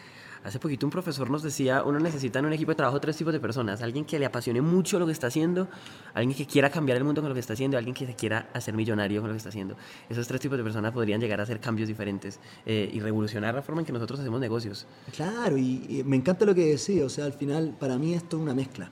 Hace 0.43 0.59
poquito 0.59 0.85
un 0.85 0.91
profesor 0.91 1.29
nos 1.29 1.41
decía, 1.41 1.83
uno 1.83 1.99
necesita 1.99 2.39
en 2.39 2.45
un 2.45 2.53
equipo 2.53 2.71
de 2.71 2.75
trabajo 2.75 2.99
tres 2.99 3.15
tipos 3.15 3.31
de 3.31 3.39
personas. 3.39 3.81
Alguien 3.81 4.03
que 4.03 4.19
le 4.19 4.25
apasione 4.25 4.61
mucho 4.61 4.99
lo 4.99 5.05
que 5.05 5.13
está 5.13 5.27
haciendo, 5.27 5.69
alguien 6.13 6.35
que 6.35 6.45
quiera 6.45 6.69
cambiar 6.69 6.97
el 6.97 7.05
mundo 7.05 7.21
con 7.21 7.29
lo 7.29 7.33
que 7.33 7.39
está 7.39 7.53
haciendo, 7.53 7.77
alguien 7.77 7.95
que 7.95 8.05
se 8.05 8.13
quiera 8.13 8.49
hacer 8.53 8.73
millonario 8.73 9.21
con 9.21 9.29
lo 9.29 9.33
que 9.33 9.37
está 9.37 9.49
haciendo. 9.49 9.77
Esos 10.09 10.27
tres 10.27 10.41
tipos 10.41 10.57
de 10.57 10.63
personas 10.65 10.91
podrían 10.91 11.21
llegar 11.21 11.39
a 11.39 11.43
hacer 11.43 11.61
cambios 11.61 11.87
diferentes 11.87 12.41
eh, 12.65 12.89
y 12.91 12.99
revolucionar 12.99 13.55
la 13.55 13.61
forma 13.61 13.81
en 13.81 13.85
que 13.85 13.93
nosotros 13.93 14.19
hacemos 14.19 14.41
negocios. 14.41 14.85
Claro, 15.15 15.57
y, 15.57 15.85
y 15.87 16.03
me 16.03 16.17
encanta 16.17 16.43
lo 16.45 16.53
que 16.53 16.65
decía. 16.65 17.05
O 17.05 17.09
sea, 17.09 17.23
al 17.23 17.33
final, 17.33 17.73
para 17.79 17.97
mí 17.97 18.13
esto 18.13 18.35
es 18.35 18.43
una 18.43 18.53
mezcla. 18.53 18.91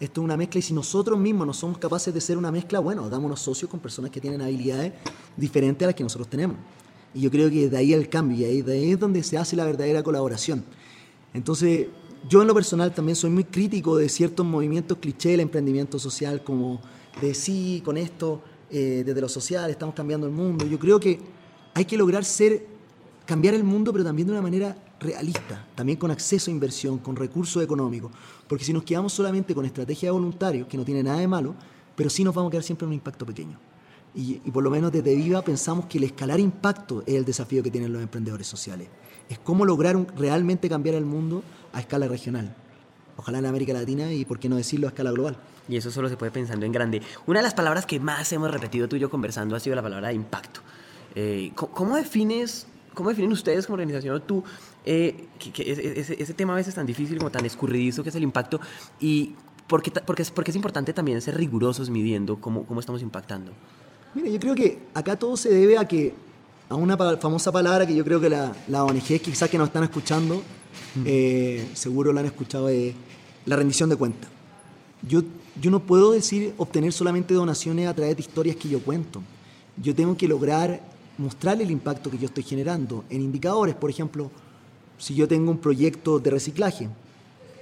Esto 0.00 0.20
es 0.22 0.24
una 0.24 0.36
mezcla 0.38 0.58
y 0.58 0.62
si 0.62 0.72
nosotros 0.72 1.18
mismos 1.18 1.46
no 1.46 1.52
somos 1.52 1.76
capaces 1.76 2.12
de 2.12 2.22
ser 2.22 2.38
una 2.38 2.50
mezcla, 2.50 2.78
bueno, 2.80 3.08
dámonos 3.10 3.40
socios 3.40 3.70
con 3.70 3.80
personas 3.80 4.10
que 4.10 4.20
tienen 4.20 4.40
habilidades 4.40 4.94
diferentes 5.36 5.84
a 5.84 5.88
las 5.88 5.94
que 5.94 6.04
nosotros 6.04 6.28
tenemos. 6.28 6.56
Y 7.14 7.20
yo 7.20 7.30
creo 7.30 7.50
que 7.50 7.68
de 7.68 7.76
ahí 7.76 7.92
el 7.94 8.08
cambio, 8.08 8.46
y 8.50 8.62
de 8.62 8.72
ahí 8.72 8.92
es 8.92 9.00
donde 9.00 9.22
se 9.22 9.38
hace 9.38 9.56
la 9.56 9.64
verdadera 9.64 10.02
colaboración. 10.02 10.64
Entonces, 11.36 11.88
yo 12.28 12.40
en 12.40 12.48
lo 12.48 12.54
personal 12.54 12.94
también 12.94 13.14
soy 13.14 13.30
muy 13.30 13.44
crítico 13.44 13.96
de 13.96 14.08
ciertos 14.08 14.44
movimientos 14.44 14.96
cliché 14.98 15.30
del 15.30 15.40
emprendimiento 15.40 15.98
social, 15.98 16.42
como 16.42 16.80
de 17.20 17.34
sí, 17.34 17.82
con 17.84 17.96
esto, 17.98 18.42
eh, 18.70 19.02
desde 19.04 19.20
lo 19.20 19.28
social, 19.28 19.70
estamos 19.70 19.94
cambiando 19.94 20.26
el 20.26 20.32
mundo. 20.32 20.66
Yo 20.66 20.78
creo 20.78 20.98
que 20.98 21.20
hay 21.74 21.84
que 21.84 21.96
lograr 21.98 22.24
ser, 22.24 22.66
cambiar 23.26 23.54
el 23.54 23.64
mundo, 23.64 23.92
pero 23.92 24.02
también 24.02 24.26
de 24.26 24.32
una 24.32 24.42
manera 24.42 24.76
realista, 24.98 25.66
también 25.74 25.98
con 25.98 26.10
acceso 26.10 26.50
a 26.50 26.54
inversión, 26.54 26.98
con 26.98 27.14
recursos 27.16 27.62
económicos. 27.62 28.10
Porque 28.48 28.64
si 28.64 28.72
nos 28.72 28.82
quedamos 28.82 29.12
solamente 29.12 29.54
con 29.54 29.66
estrategia 29.66 30.08
de 30.08 30.12
voluntarios, 30.12 30.66
que 30.66 30.78
no 30.78 30.84
tiene 30.84 31.02
nada 31.02 31.18
de 31.18 31.28
malo, 31.28 31.54
pero 31.94 32.08
sí 32.08 32.24
nos 32.24 32.34
vamos 32.34 32.48
a 32.48 32.52
quedar 32.52 32.64
siempre 32.64 32.86
en 32.86 32.88
un 32.88 32.94
impacto 32.94 33.26
pequeño. 33.26 33.58
Y, 34.16 34.50
por 34.50 34.64
lo 34.64 34.70
menos 34.70 34.90
desde 34.92 35.14
Viva 35.14 35.42
pensamos 35.42 35.84
que 35.86 35.98
el 35.98 36.04
escalar 36.04 36.40
impacto 36.40 37.02
es 37.06 37.14
el 37.16 37.26
desafío 37.26 37.62
que 37.62 37.70
tienen 37.70 37.92
los 37.92 38.00
emprendedores 38.00 38.46
sociales. 38.46 38.88
Es 39.28 39.38
cómo 39.38 39.66
lograr 39.66 39.94
realmente 40.16 40.70
cambiar 40.70 40.96
el 40.96 41.04
mundo 41.04 41.42
a 41.74 41.80
escala 41.80 42.08
regional. 42.08 42.56
Ojalá 43.18 43.38
en 43.40 43.46
América 43.46 43.74
Latina 43.74 44.10
y, 44.14 44.24
por 44.24 44.38
qué 44.38 44.48
no 44.48 44.56
decirlo, 44.56 44.86
a 44.86 44.90
escala 44.90 45.10
global. 45.10 45.36
Y 45.68 45.76
eso 45.76 45.90
solo 45.90 46.08
se 46.08 46.16
puede 46.16 46.32
pensando 46.32 46.64
en 46.64 46.72
grande. 46.72 47.02
Una 47.26 47.40
de 47.40 47.42
las 47.42 47.52
palabras 47.52 47.84
que 47.84 48.00
más 48.00 48.32
hemos 48.32 48.50
repetido 48.50 48.88
tú 48.88 48.96
y 48.96 49.00
yo 49.00 49.10
conversando 49.10 49.54
ha 49.54 49.60
sido 49.60 49.76
la 49.76 49.82
palabra 49.82 50.10
impacto. 50.14 50.60
Eh, 51.14 51.52
¿cómo, 51.54 51.96
defines, 51.96 52.66
¿Cómo 52.94 53.10
definen 53.10 53.32
ustedes 53.32 53.66
como 53.66 53.74
organización 53.74 54.14
o 54.14 54.22
tú 54.22 54.42
eh, 54.86 55.28
que, 55.38 55.72
ese, 56.00 56.34
tema 56.34 56.54
a 56.54 56.56
veces 56.56 56.74
tan 56.74 56.86
difícil 56.86 57.18
como 57.18 57.30
tan 57.30 57.44
escurridizo 57.44 58.02
que 58.02 58.08
es 58.08 58.14
el 58.14 58.22
impacto? 58.22 58.60
¿Y 58.98 59.34
por 59.66 59.82
qué, 59.82 59.90
porque, 59.90 60.24
porque 60.34 60.52
es 60.52 60.56
importante 60.56 60.94
también 60.94 61.20
ser 61.20 61.36
rigurosos 61.36 61.90
midiendo 61.90 62.40
cómo, 62.40 62.64
cómo 62.64 62.80
estamos 62.80 63.02
impactando? 63.02 63.52
Mire, 64.16 64.32
yo 64.32 64.40
creo 64.40 64.54
que 64.54 64.78
acá 64.94 65.14
todo 65.14 65.36
se 65.36 65.50
debe 65.50 65.76
a 65.76 65.86
que 65.86 66.14
a 66.70 66.74
una 66.74 66.96
famosa 67.18 67.52
palabra 67.52 67.86
que 67.86 67.94
yo 67.94 68.02
creo 68.02 68.18
que 68.18 68.30
la, 68.30 68.50
la 68.66 68.82
ONG 68.82 69.20
quizás 69.20 69.50
que 69.50 69.58
nos 69.58 69.68
están 69.68 69.84
escuchando, 69.84 70.42
eh, 71.04 71.68
seguro 71.74 72.14
la 72.14 72.20
han 72.20 72.26
escuchado, 72.26 72.70
es 72.70 72.94
la 73.44 73.56
rendición 73.56 73.90
de 73.90 73.96
cuentas. 73.96 74.30
Yo, 75.06 75.20
yo 75.60 75.70
no 75.70 75.80
puedo 75.80 76.12
decir 76.12 76.54
obtener 76.56 76.94
solamente 76.94 77.34
donaciones 77.34 77.88
a 77.88 77.94
través 77.94 78.16
de 78.16 78.22
historias 78.22 78.56
que 78.56 78.70
yo 78.70 78.80
cuento. 78.80 79.20
Yo 79.76 79.94
tengo 79.94 80.16
que 80.16 80.26
lograr 80.26 80.80
mostrarle 81.18 81.64
el 81.64 81.70
impacto 81.70 82.10
que 82.10 82.16
yo 82.16 82.24
estoy 82.24 82.42
generando 82.42 83.04
en 83.10 83.20
indicadores. 83.20 83.74
Por 83.74 83.90
ejemplo, 83.90 84.30
si 84.96 85.14
yo 85.14 85.28
tengo 85.28 85.50
un 85.50 85.58
proyecto 85.58 86.20
de 86.20 86.30
reciclaje, 86.30 86.88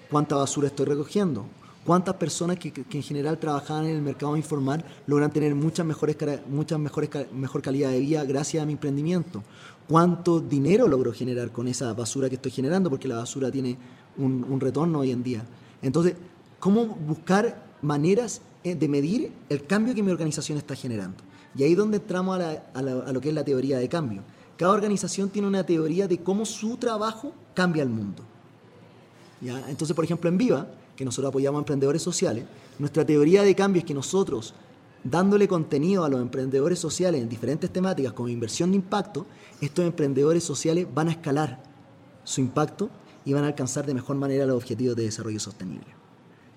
¿cuánta 0.09 0.37
basura 0.37 0.69
estoy 0.69 0.87
recogiendo? 0.87 1.47
Cuántas 1.85 2.15
personas 2.17 2.59
que, 2.59 2.73
en 2.91 3.03
general 3.03 3.39
trabajaban 3.39 3.87
en 3.87 3.97
el 3.97 4.03
mercado 4.03 4.37
informal 4.37 4.85
logran 5.07 5.31
tener 5.31 5.55
muchas 5.55 5.85
mejores, 5.87 6.17
muchas 6.49 6.79
mejores, 6.79 7.11
mejor 7.33 7.63
calidad 7.63 7.91
de 7.91 8.01
vida 8.01 8.25
gracias 8.25 8.63
a 8.63 8.67
mi 8.67 8.73
emprendimiento. 8.73 9.43
Cuánto 9.89 10.41
dinero 10.41 10.89
logro 10.89 11.13
generar 11.13 11.51
con 11.53 11.69
esa 11.69 11.93
basura 11.93 12.29
que 12.29 12.37
estoy 12.37 12.51
generando, 12.51 12.89
porque 12.89 13.07
la 13.07 13.17
basura 13.17 13.51
tiene 13.51 13.77
un, 14.17 14.59
retorno 14.61 15.01
hoy 15.01 15.11
en 15.11 15.23
día. 15.23 15.45
Entonces, 15.83 16.15
¿cómo 16.59 16.87
buscar 16.87 17.63
maneras 17.83 18.41
eh, 18.63 18.75
de 18.75 18.89
medir 18.89 19.31
el 19.51 19.67
cambio 19.67 19.95
que 19.95 20.03
mi 20.03 20.11
organización 20.11 20.57
está 20.57 20.75
generando? 20.75 21.19
Y 21.55 21.63
ahí 21.65 21.73
es 21.73 21.79
donde 21.79 21.99
entramos 21.99 22.41
a, 22.41 22.83
lo 22.83 23.21
que 23.21 23.29
es 23.29 23.35
la 23.35 23.45
teoría 23.45 23.79
de 23.79 23.89
cambio. 23.89 24.23
Cada 24.57 24.73
organización 24.73 25.29
tiene 25.29 25.49
una 25.49 25.65
teoría 25.65 26.09
de 26.09 26.19
cómo 26.19 26.47
su 26.47 26.77
trabajo 26.79 27.33
cambia 27.55 27.83
el 27.83 27.91
mundo. 27.91 28.23
¿Ya? 29.41 29.69
Entonces, 29.69 29.95
por 29.95 30.05
ejemplo, 30.05 30.31
en 30.31 30.39
Viva, 30.39 30.67
que 30.97 31.05
nosotros 31.05 31.31
apoyamos 31.31 31.59
a 31.59 31.63
emprendedores 31.63 32.03
sociales, 32.03 32.45
nuestra 32.79 33.05
teoría 33.05 33.43
de 33.43 33.55
cambio 33.55 33.81
es 33.81 33.85
que 33.87 33.95
nosotros, 33.95 34.55
dándole 35.03 35.49
contenido 35.49 36.05
a 36.05 36.09
los 36.09 36.21
emprendedores 36.21 36.79
sociales 36.79 37.21
en 37.21 37.29
diferentes 37.29 37.71
temáticas 37.71 38.13
como 38.13 38.29
inversión 38.29 38.71
de 38.71 38.77
impacto, 38.77 39.27
estos 39.61 39.85
emprendedores 39.85 40.45
sociales 40.45 40.87
van 40.93 41.09
a 41.09 41.13
escalar 41.13 41.63
su 42.25 42.41
impacto 42.41 42.91
y 43.25 43.33
van 43.33 43.45
a 43.45 43.49
alcanzar 43.49 43.87
de 43.87 43.95
mejor 43.95 44.17
manera 44.17 44.47
los 44.47 44.57
objetivos 44.57 44.97
de 44.97 45.05
desarrollo 45.05 45.41
sostenible. 45.41 45.87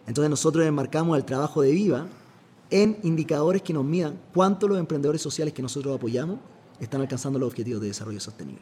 Entonces 0.08 0.30
nosotros 0.30 0.65
enmarcamos 0.65 1.17
el 1.17 1.26
trabajo 1.26 1.62
de 1.62 1.71
Viva 1.71 2.08
en 2.69 2.97
indicadores 3.04 3.62
que 3.62 3.73
nos 3.73 3.86
midan 3.86 4.19
cuánto 4.34 4.67
los 4.67 4.80
emprendedores 4.80 5.21
sociales 5.21 5.54
que 5.54 5.62
nosotros 5.62 5.95
apoyamos 5.95 6.39
están 6.80 7.02
alcanzando 7.02 7.39
los 7.39 7.47
objetivos 7.47 7.82
de 7.82 7.88
desarrollo 7.88 8.19
sostenible. 8.19 8.62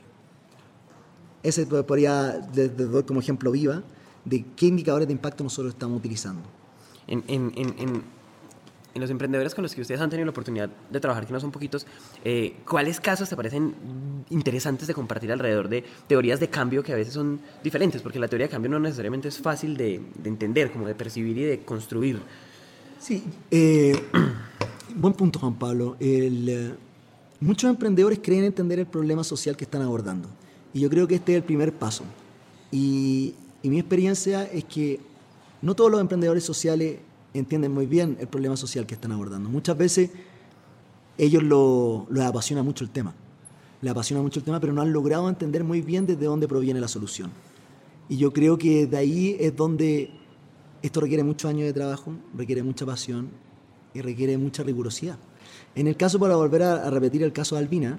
Ese 1.44 1.66
podría, 1.68 2.40
doy 2.40 3.04
como 3.04 3.20
ejemplo 3.20 3.52
Viva, 3.52 3.84
de 4.26 4.46
qué 4.56 4.66
indicadores 4.66 5.08
de 5.08 5.14
impacto 5.14 5.44
nosotros 5.44 5.74
estamos 5.74 5.98
utilizando. 5.98 6.44
En, 7.08 7.24
en, 7.28 7.54
en, 7.56 8.04
en 8.96 9.02
los 9.02 9.10
emprendedores 9.10 9.54
con 9.54 9.62
los 9.62 9.76
que 9.76 9.82
ustedes 9.82 10.00
han 10.00 10.10
tenido 10.10 10.26
la 10.26 10.32
oportunidad 10.32 10.70
de 10.90 11.00
trabajar, 11.02 11.28
que 11.28 11.34
no 11.34 11.40
son 11.42 11.52
poquitos, 11.52 11.86
eh, 12.24 12.56
¿cuáles 12.68 13.02
casos 13.02 13.28
te 13.28 13.36
parecen 13.36 13.76
interesantes 14.30 14.88
de 14.88 14.94
compartir 14.94 15.34
alrededor 15.34 15.68
de 15.68 15.84
teorías 16.08 16.40
de 16.40 16.50
cambio 16.50 16.82
que 16.82 16.94
a 16.94 16.96
veces 16.96 17.14
son 17.14 17.42
diferentes? 17.62 18.02
Porque 18.02 18.20
la 18.20 18.30
teoría 18.30 18.48
de 18.48 18.52
cambio 18.52 18.72
no 18.72 18.80
necesariamente 18.80 19.28
es 19.28 19.38
fácil 19.38 19.76
de, 19.76 20.02
entender, 20.24 20.72
como 20.72 20.88
de 20.88 20.96
percibir 20.96 21.38
y 21.38 21.44
de 21.44 21.60
construir. 21.60 22.22
Sí, 22.98 23.22
eh, 23.52 24.02
buen 24.96 25.14
punto 25.14 25.40
Juan 25.40 25.56
Pablo. 25.56 25.98
Eh, 26.00 26.74
muchos 27.42 27.70
emprendedores 27.70 28.20
creen 28.24 28.46
entender 28.46 28.80
el 28.80 28.88
problema 28.88 29.26
social 29.26 29.58
que 29.58 29.66
están 29.66 29.82
abordando. 29.82 30.30
Y 30.74 30.80
yo 30.80 30.90
creo 30.90 31.06
que 31.06 31.16
este 31.16 31.34
es 31.34 31.38
el 31.40 31.44
primer 31.44 31.74
paso. 31.74 32.06
Y, 32.72 33.36
y 33.66 33.70
mi 33.72 33.80
experiencia 33.80 34.44
es 34.44 34.64
que 34.66 35.00
no 35.64 35.74
todos 35.74 35.90
los 35.90 36.00
emprendedores 36.00 36.44
sociales 36.44 37.00
entienden 37.34 37.72
muy 37.72 37.88
bien 37.88 38.16
el 38.20 38.28
problema 38.28 38.56
social 38.56 38.86
que 38.86 38.94
están 38.94 39.12
abordando. 39.12 39.50
Muchas 39.50 39.76
veces 39.76 40.12
ellos 41.18 41.42
lo, 41.42 42.06
les 42.12 42.24
apasiona 42.24 42.62
mucho 42.62 42.84
el 42.84 42.92
tema, 42.92 43.16
les 43.82 43.90
apasiona 43.90 44.22
mucho 44.22 44.38
el 44.38 44.46
tema, 44.46 44.60
pero 44.60 44.72
no 44.72 44.84
han 44.84 44.94
logrado 44.94 45.28
entender 45.28 45.64
muy 45.64 45.82
bien 45.82 46.06
desde 46.06 46.26
dónde 46.26 46.48
proviene 46.48 46.80
la 46.80 46.88
solución. 46.88 47.32
Y 48.08 48.18
yo 48.18 48.32
creo 48.32 48.56
que 48.56 48.86
de 48.86 48.98
ahí 48.98 49.36
es 49.40 49.56
donde 49.56 50.12
esto 50.84 51.02
requiere 51.02 51.24
muchos 51.24 51.50
años 51.50 51.66
de 51.66 51.74
trabajo, 51.74 52.14
requiere 52.38 52.62
mucha 52.62 52.86
pasión 52.86 53.30
y 53.96 54.02
requiere 54.02 54.38
mucha 54.38 54.62
rigurosidad. 54.62 55.18
En 55.74 55.88
el 55.88 55.98
caso, 55.98 56.20
para 56.20 56.36
volver 56.36 56.62
a, 56.62 56.88
repetir 56.92 57.24
el 57.24 57.34
caso 57.34 57.56
de 57.56 57.64
Albina, 57.64 57.98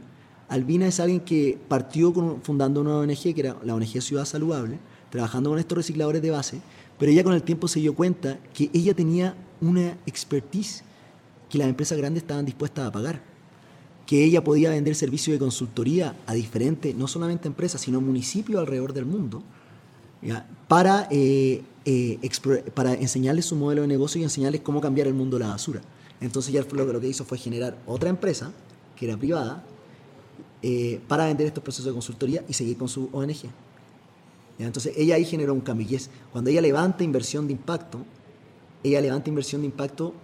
Albina 0.48 0.86
es 0.86 1.00
alguien 1.00 1.22
que 1.22 1.58
partió 1.66 2.12
fundando 2.44 2.82
una 2.82 2.98
ONG, 2.98 3.34
que 3.34 3.40
era 3.40 3.56
la 3.64 3.74
ONG 3.74 4.00
Ciudad 4.00 4.24
Saludable, 4.24 4.78
trabajando 5.16 5.48
con 5.50 5.58
estos 5.58 5.76
recicladores 5.76 6.20
de 6.20 6.30
base, 6.30 6.60
pero 6.98 7.10
ella 7.10 7.24
con 7.24 7.32
el 7.32 7.42
tiempo 7.42 7.68
se 7.68 7.80
dio 7.80 7.94
cuenta 7.94 8.38
que 8.52 8.70
ella 8.74 8.92
tenía 8.92 9.34
una 9.62 9.96
expertise 10.04 10.84
que 11.48 11.56
las 11.56 11.68
empresas 11.68 11.96
grandes 11.96 12.22
estaban 12.22 12.44
dispuestas 12.44 12.86
a 12.86 12.92
pagar, 12.92 13.22
que 14.04 14.22
ella 14.22 14.44
podía 14.44 14.70
vender 14.70 14.94
servicios 14.94 15.34
de 15.34 15.38
consultoría 15.38 16.14
a 16.26 16.34
diferentes, 16.34 16.94
no 16.94 17.08
solamente 17.08 17.48
empresas, 17.48 17.80
sino 17.80 18.00
municipios 18.00 18.60
alrededor 18.60 18.92
del 18.92 19.06
mundo, 19.06 19.42
Para, 20.68 21.06
eh, 21.10 21.62
eh, 21.84 22.18
para 22.74 22.92
enseñarles 22.94 23.46
su 23.46 23.56
modelo 23.56 23.82
de 23.82 23.88
negocio 23.88 24.20
y 24.20 24.24
enseñarles 24.24 24.60
cómo 24.60 24.80
cambiar 24.80 25.06
el 25.06 25.14
mundo 25.14 25.38
de 25.38 25.44
la 25.44 25.50
basura. 25.50 25.80
Entonces 26.20 26.52
lo, 26.52 26.84
lo 26.84 27.00
que 27.00 27.08
hizo 27.08 27.24
fue 27.24 27.38
generar 27.38 27.78
otra 27.86 28.10
empresa, 28.10 28.52
que 28.96 29.06
era 29.06 29.16
privada, 29.16 29.64
eh, 30.62 31.00
para 31.06 31.26
vender 31.26 31.46
estos 31.46 31.62
procesos 31.62 31.86
de 31.86 31.92
consultoría 31.92 32.44
y 32.48 32.52
seguir 32.52 32.76
con 32.76 32.88
su 32.88 33.08
ONG. 33.12 33.50
Entonces 34.58 34.94
ella 34.96 35.16
ahí 35.16 35.24
generó 35.24 35.52
un 35.52 35.60
cambio 35.60 35.86
y 35.88 35.94
es 35.96 36.10
cuando 36.32 36.50
ella 36.50 36.60
levanta 36.60 37.04
inversión 37.04 37.46
de 37.46 37.52
impacto, 37.52 37.98
ella 38.82 39.00
levanta 39.00 39.28
inversión 39.28 39.60
de 39.60 39.66
impacto 39.66 40.14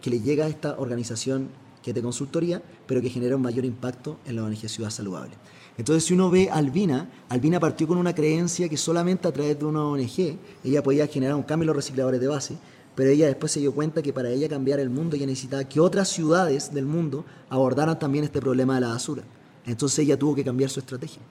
que 0.00 0.10
le 0.10 0.20
llega 0.20 0.46
a 0.46 0.48
esta 0.48 0.76
organización 0.78 1.48
que 1.82 1.90
es 1.90 1.94
de 1.94 2.02
consultoría, 2.02 2.62
pero 2.86 3.00
que 3.00 3.10
genera 3.10 3.36
un 3.36 3.42
mayor 3.42 3.64
impacto 3.64 4.18
en 4.24 4.36
la 4.36 4.44
ONG 4.44 4.68
Ciudad 4.68 4.90
Saludable. 4.90 5.34
Entonces, 5.76 6.04
si 6.04 6.14
uno 6.14 6.30
ve 6.30 6.48
a 6.50 6.54
Albina, 6.54 7.10
Albina 7.28 7.58
partió 7.58 7.88
con 7.88 7.98
una 7.98 8.14
creencia 8.14 8.68
que 8.68 8.76
solamente 8.76 9.26
a 9.26 9.32
través 9.32 9.58
de 9.58 9.64
una 9.64 9.84
ONG 9.84 10.36
ella 10.62 10.82
podía 10.82 11.06
generar 11.06 11.34
un 11.34 11.42
cambio 11.42 11.64
en 11.64 11.68
los 11.68 11.76
recicladores 11.76 12.20
de 12.20 12.28
base, 12.28 12.56
pero 12.94 13.10
ella 13.10 13.26
después 13.26 13.50
se 13.52 13.60
dio 13.60 13.74
cuenta 13.74 14.02
que 14.02 14.12
para 14.12 14.30
ella 14.30 14.48
cambiar 14.48 14.78
el 14.78 14.90
mundo 14.90 15.16
ella 15.16 15.26
necesitaba 15.26 15.64
que 15.64 15.80
otras 15.80 16.08
ciudades 16.08 16.72
del 16.72 16.84
mundo 16.84 17.24
abordaran 17.48 17.98
también 17.98 18.24
este 18.24 18.40
problema 18.40 18.74
de 18.74 18.82
la 18.82 18.88
basura. 18.88 19.22
Entonces 19.64 20.00
ella 20.00 20.18
tuvo 20.18 20.34
que 20.34 20.44
cambiar 20.44 20.68
su 20.68 20.80
estrategia. 20.80 21.22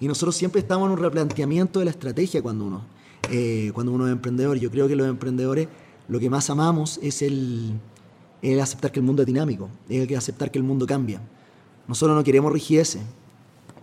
Y 0.00 0.06
nosotros 0.06 0.36
siempre 0.36 0.60
estamos 0.60 0.86
en 0.86 0.92
un 0.92 0.98
replanteamiento 0.98 1.78
de 1.80 1.86
la 1.86 1.90
estrategia 1.90 2.40
cuando 2.42 2.64
uno, 2.64 2.84
eh, 3.30 3.70
cuando 3.74 3.92
uno 3.92 4.06
es 4.06 4.12
emprendedor. 4.12 4.58
Yo 4.58 4.70
creo 4.70 4.86
que 4.86 4.96
los 4.96 5.08
emprendedores 5.08 5.68
lo 6.08 6.18
que 6.18 6.30
más 6.30 6.48
amamos 6.50 6.98
es 7.02 7.22
el, 7.22 7.72
el 8.42 8.60
aceptar 8.60 8.92
que 8.92 9.00
el 9.00 9.06
mundo 9.06 9.22
es 9.22 9.26
dinámico, 9.26 9.68
es 9.88 10.08
el 10.08 10.16
aceptar 10.16 10.50
que 10.50 10.58
el 10.58 10.64
mundo 10.64 10.86
cambia. 10.86 11.20
Nosotros 11.86 12.16
no 12.16 12.24
queremos 12.24 12.52
rigidez, 12.52 12.98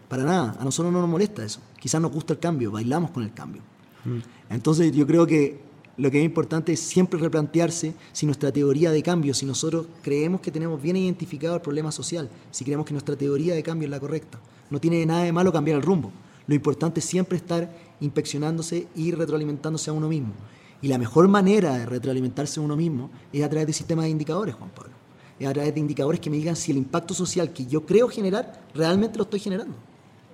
para 0.09 0.23
nada, 0.23 0.55
a 0.59 0.63
nosotros 0.63 0.91
no 0.91 1.01
nos 1.01 1.09
molesta 1.09 1.43
eso. 1.43 1.59
Quizás 1.79 2.01
nos 2.01 2.11
gusta 2.11 2.33
el 2.33 2.39
cambio, 2.39 2.71
bailamos 2.71 3.11
con 3.11 3.23
el 3.23 3.33
cambio. 3.33 3.61
Mm. 4.05 4.19
Entonces 4.53 4.91
yo 4.91 5.05
creo 5.05 5.27
que 5.27 5.59
lo 5.97 6.11
que 6.11 6.19
es 6.19 6.25
importante 6.25 6.73
es 6.73 6.81
siempre 6.81 7.19
replantearse 7.19 7.93
si 8.11 8.25
nuestra 8.25 8.51
teoría 8.51 8.91
de 8.91 9.01
cambio, 9.01 9.33
si 9.33 9.45
nosotros 9.45 9.87
creemos 10.01 10.41
que 10.41 10.51
tenemos 10.51 10.81
bien 10.81 10.97
identificado 10.97 11.55
el 11.55 11.61
problema 11.61 11.91
social, 11.91 12.29
si 12.51 12.65
creemos 12.65 12.85
que 12.85 12.93
nuestra 12.93 13.15
teoría 13.15 13.55
de 13.55 13.63
cambio 13.63 13.85
es 13.85 13.91
la 13.91 13.99
correcta. 13.99 14.37
No 14.69 14.81
tiene 14.81 15.05
nada 15.05 15.23
de 15.23 15.31
malo 15.31 15.53
cambiar 15.53 15.77
el 15.77 15.83
rumbo. 15.83 16.11
Lo 16.47 16.53
importante 16.53 16.99
es 16.99 17.05
siempre 17.05 17.37
estar 17.37 17.73
inspeccionándose 18.01 18.87
y 18.93 19.11
retroalimentándose 19.11 19.89
a 19.89 19.93
uno 19.93 20.09
mismo. 20.09 20.33
Y 20.81 20.89
la 20.89 20.97
mejor 20.97 21.29
manera 21.29 21.77
de 21.77 21.85
retroalimentarse 21.85 22.59
a 22.59 22.63
uno 22.63 22.75
mismo 22.75 23.09
es 23.31 23.43
a 23.43 23.49
través 23.49 23.67
de 23.67 23.73
sistemas 23.73 24.03
de 24.03 24.11
indicadores, 24.11 24.53
Juan 24.53 24.71
Pablo. 24.71 24.93
Es 25.39 25.47
a 25.47 25.53
través 25.53 25.73
de 25.73 25.79
indicadores 25.79 26.19
que 26.19 26.29
me 26.29 26.37
digan 26.37 26.57
si 26.57 26.71
el 26.71 26.77
impacto 26.77 27.13
social 27.13 27.53
que 27.53 27.65
yo 27.65 27.85
creo 27.85 28.09
generar, 28.09 28.67
realmente 28.73 29.17
lo 29.17 29.23
estoy 29.23 29.39
generando. 29.39 29.75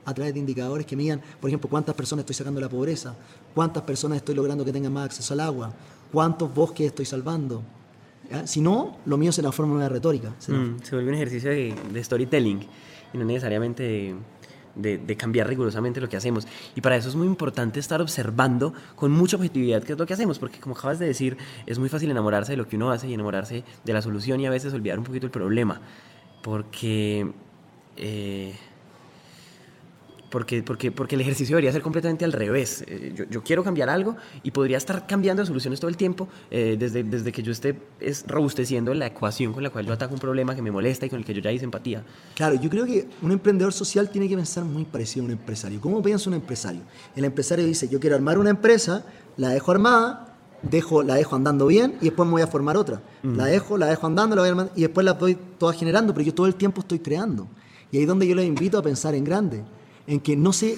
A 0.03 0.13
través 0.13 0.33
de 0.33 0.39
indicadores 0.39 0.85
que 0.85 0.95
me 0.95 1.03
digan, 1.03 1.21
por 1.39 1.49
ejemplo, 1.49 1.69
cuántas 1.69 1.93
personas 1.95 2.23
estoy 2.23 2.35
sacando 2.35 2.59
de 2.59 2.65
la 2.65 2.69
pobreza, 2.69 3.15
cuántas 3.53 3.83
personas 3.83 4.17
estoy 4.17 4.35
logrando 4.35 4.65
que 4.65 4.71
tengan 4.71 4.93
más 4.93 5.05
acceso 5.05 5.33
al 5.33 5.41
agua, 5.41 5.73
cuántos 6.11 6.53
bosques 6.53 6.87
estoy 6.87 7.05
salvando. 7.05 7.61
Si 8.45 8.61
no, 8.61 8.97
lo 9.05 9.17
mío 9.17 9.31
será 9.31 9.51
forma 9.51 9.81
de 9.83 9.89
retórica. 9.89 10.29
Mm, 10.47 10.81
se 10.81 10.95
vuelve 10.95 11.09
un 11.09 11.15
ejercicio 11.15 11.49
de, 11.49 11.75
de 11.91 12.03
storytelling 12.03 12.65
y 13.13 13.17
no 13.17 13.25
necesariamente 13.25 14.15
de, 14.75 15.17
cambiar 15.17 15.47
rigurosamente 15.47 16.01
lo 16.01 16.09
que 16.09 16.17
hacemos. 16.17 16.47
Y 16.75 16.81
para 16.81 16.95
eso 16.95 17.09
es 17.09 17.15
muy 17.15 17.27
importante 17.27 17.79
estar 17.79 18.01
observando 18.01 18.73
con 18.95 19.11
mucha 19.11 19.35
objetividad 19.35 19.83
qué 19.83 19.93
es 19.93 19.99
lo 19.99 20.05
que 20.05 20.13
hacemos, 20.13 20.39
porque 20.39 20.59
como 20.59 20.75
acabas 20.75 20.99
de 20.99 21.05
decir, 21.05 21.37
es 21.65 21.79
muy 21.79 21.89
fácil 21.89 22.09
enamorarse 22.11 22.53
de 22.53 22.57
lo 22.57 22.67
que 22.67 22.75
uno 22.75 22.91
hace 22.91 23.07
y 23.07 23.13
enamorarse 23.13 23.63
de 23.83 23.93
la 23.93 24.01
solución 24.01 24.39
y 24.39 24.47
a 24.47 24.49
veces 24.49 24.73
olvidar 24.73 24.99
un 24.99 25.05
poquito 25.05 25.25
el 25.25 25.31
problema, 25.31 25.81
porque... 26.41 27.31
Eh, 27.97 28.55
porque, 30.31 30.63
porque, 30.63 30.91
porque 30.91 31.15
el 31.15 31.21
ejercicio 31.21 31.55
debería 31.55 31.71
ser 31.71 31.81
completamente 31.81 32.25
al 32.25 32.31
revés. 32.31 32.83
Eh, 32.87 33.13
yo, 33.15 33.25
yo, 33.25 33.43
quiero 33.43 33.63
cambiar 33.63 33.89
algo 33.89 34.15
y 34.41 34.51
podría 34.51 34.77
estar 34.77 35.05
cambiando 35.05 35.45
soluciones 35.45 35.79
todo 35.79 35.89
el 35.89 35.97
tiempo 35.97 36.29
eh, 36.49 36.77
desde, 36.79 37.03
desde 37.03 37.31
que 37.31 37.43
yo 37.43 37.51
esté 37.51 37.77
es, 37.99 38.25
robusteciendo 38.27 38.93
la 38.93 39.07
ecuación 39.07 39.53
con 39.53 39.61
la 39.61 39.69
cual 39.69 39.85
yo 39.85 39.93
ataco 39.93 40.13
un 40.13 40.19
problema 40.19 40.55
que 40.55 40.61
me 40.61 40.71
molesta 40.71 41.05
y 41.05 41.09
con 41.09 41.19
el 41.19 41.25
que 41.25 41.33
yo 41.33 41.41
ya 41.41 41.51
hice 41.51 41.65
empatía. 41.65 42.03
Claro, 42.33 42.55
yo 42.55 42.69
creo 42.69 42.85
que 42.85 43.07
un 43.21 43.31
emprendedor 43.31 43.73
social 43.73 44.09
tiene 44.09 44.29
que 44.29 44.35
pensar 44.35 44.63
muy 44.63 44.85
parecido 44.85 45.23
a 45.23 45.25
un 45.27 45.31
empresario. 45.33 45.81
¿Cómo 45.81 46.01
piensa 46.01 46.29
un 46.29 46.35
empresario? 46.35 46.81
El 47.15 47.25
empresario 47.25 47.65
dice, 47.65 47.89
yo 47.89 47.99
quiero 47.99 48.15
armar 48.15 48.39
una 48.39 48.49
empresa, 48.49 49.05
la 49.35 49.49
dejo 49.49 49.71
armada, 49.71 50.37
dejo, 50.61 51.03
la 51.03 51.15
dejo 51.15 51.35
andando 51.35 51.67
bien 51.67 51.95
y 51.99 52.05
después 52.05 52.25
me 52.25 52.31
voy 52.33 52.41
a 52.41 52.47
formar 52.47 52.77
otra. 52.77 53.01
La 53.21 53.45
dejo, 53.45 53.77
la 53.77 53.87
dejo 53.87 54.07
andando, 54.07 54.37
la 54.37 54.43
voy 54.43 54.49
armando, 54.49 54.71
y 54.77 54.81
después 54.81 55.03
la 55.05 55.13
voy 55.13 55.37
toda 55.57 55.73
generando, 55.73 56.13
pero 56.13 56.25
yo 56.25 56.33
todo 56.33 56.47
el 56.47 56.55
tiempo 56.55 56.79
estoy 56.79 56.99
creando. 56.99 57.49
Y 57.91 57.97
ahí 57.97 58.03
es 58.03 58.07
donde 58.07 58.25
yo 58.25 58.33
les 58.33 58.45
invito 58.45 58.77
a 58.77 58.81
pensar 58.81 59.13
en 59.13 59.25
grande 59.25 59.65
en 60.07 60.19
que 60.19 60.35
no 60.35 60.53
se 60.53 60.77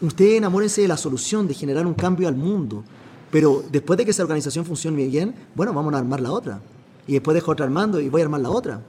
ustedes 0.00 0.38
enamórense 0.38 0.82
de 0.82 0.88
la 0.88 0.96
solución, 0.96 1.46
de 1.46 1.54
generar 1.54 1.86
un 1.86 1.94
cambio 1.94 2.28
al 2.28 2.36
mundo, 2.36 2.84
pero 3.30 3.64
después 3.70 3.96
de 3.96 4.04
que 4.04 4.10
esa 4.10 4.22
organización 4.22 4.64
funcione 4.64 5.06
bien, 5.06 5.34
bueno, 5.54 5.72
vamos 5.72 5.94
a 5.94 5.98
armar 5.98 6.20
la 6.20 6.32
otra. 6.32 6.60
Y 7.06 7.14
después 7.14 7.34
dejo 7.34 7.52
otra 7.52 7.64
armando 7.64 8.00
y 8.00 8.08
voy 8.08 8.20
a 8.20 8.24
armar 8.24 8.40
la 8.40 8.50
otra. 8.50 8.82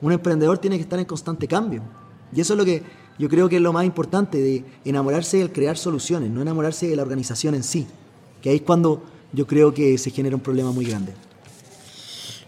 Un 0.00 0.12
emprendedor 0.12 0.58
tiene 0.58 0.76
que 0.76 0.82
estar 0.82 0.98
en 0.98 1.04
constante 1.04 1.46
cambio. 1.46 1.82
Y 2.34 2.40
eso 2.40 2.54
es 2.54 2.58
lo 2.58 2.64
que 2.64 2.82
yo 3.18 3.28
creo 3.28 3.48
que 3.48 3.56
es 3.56 3.62
lo 3.62 3.72
más 3.72 3.84
importante, 3.84 4.38
de 4.38 4.64
enamorarse 4.84 5.38
del 5.38 5.52
crear 5.52 5.78
soluciones, 5.78 6.30
no 6.30 6.42
enamorarse 6.42 6.88
de 6.88 6.96
la 6.96 7.02
organización 7.02 7.54
en 7.54 7.62
sí. 7.62 7.86
Que 8.42 8.50
ahí 8.50 8.56
es 8.56 8.62
cuando 8.62 9.02
yo 9.32 9.46
creo 9.46 9.72
que 9.72 9.96
se 9.98 10.10
genera 10.10 10.34
un 10.34 10.42
problema 10.42 10.72
muy 10.72 10.84
grande. 10.84 11.14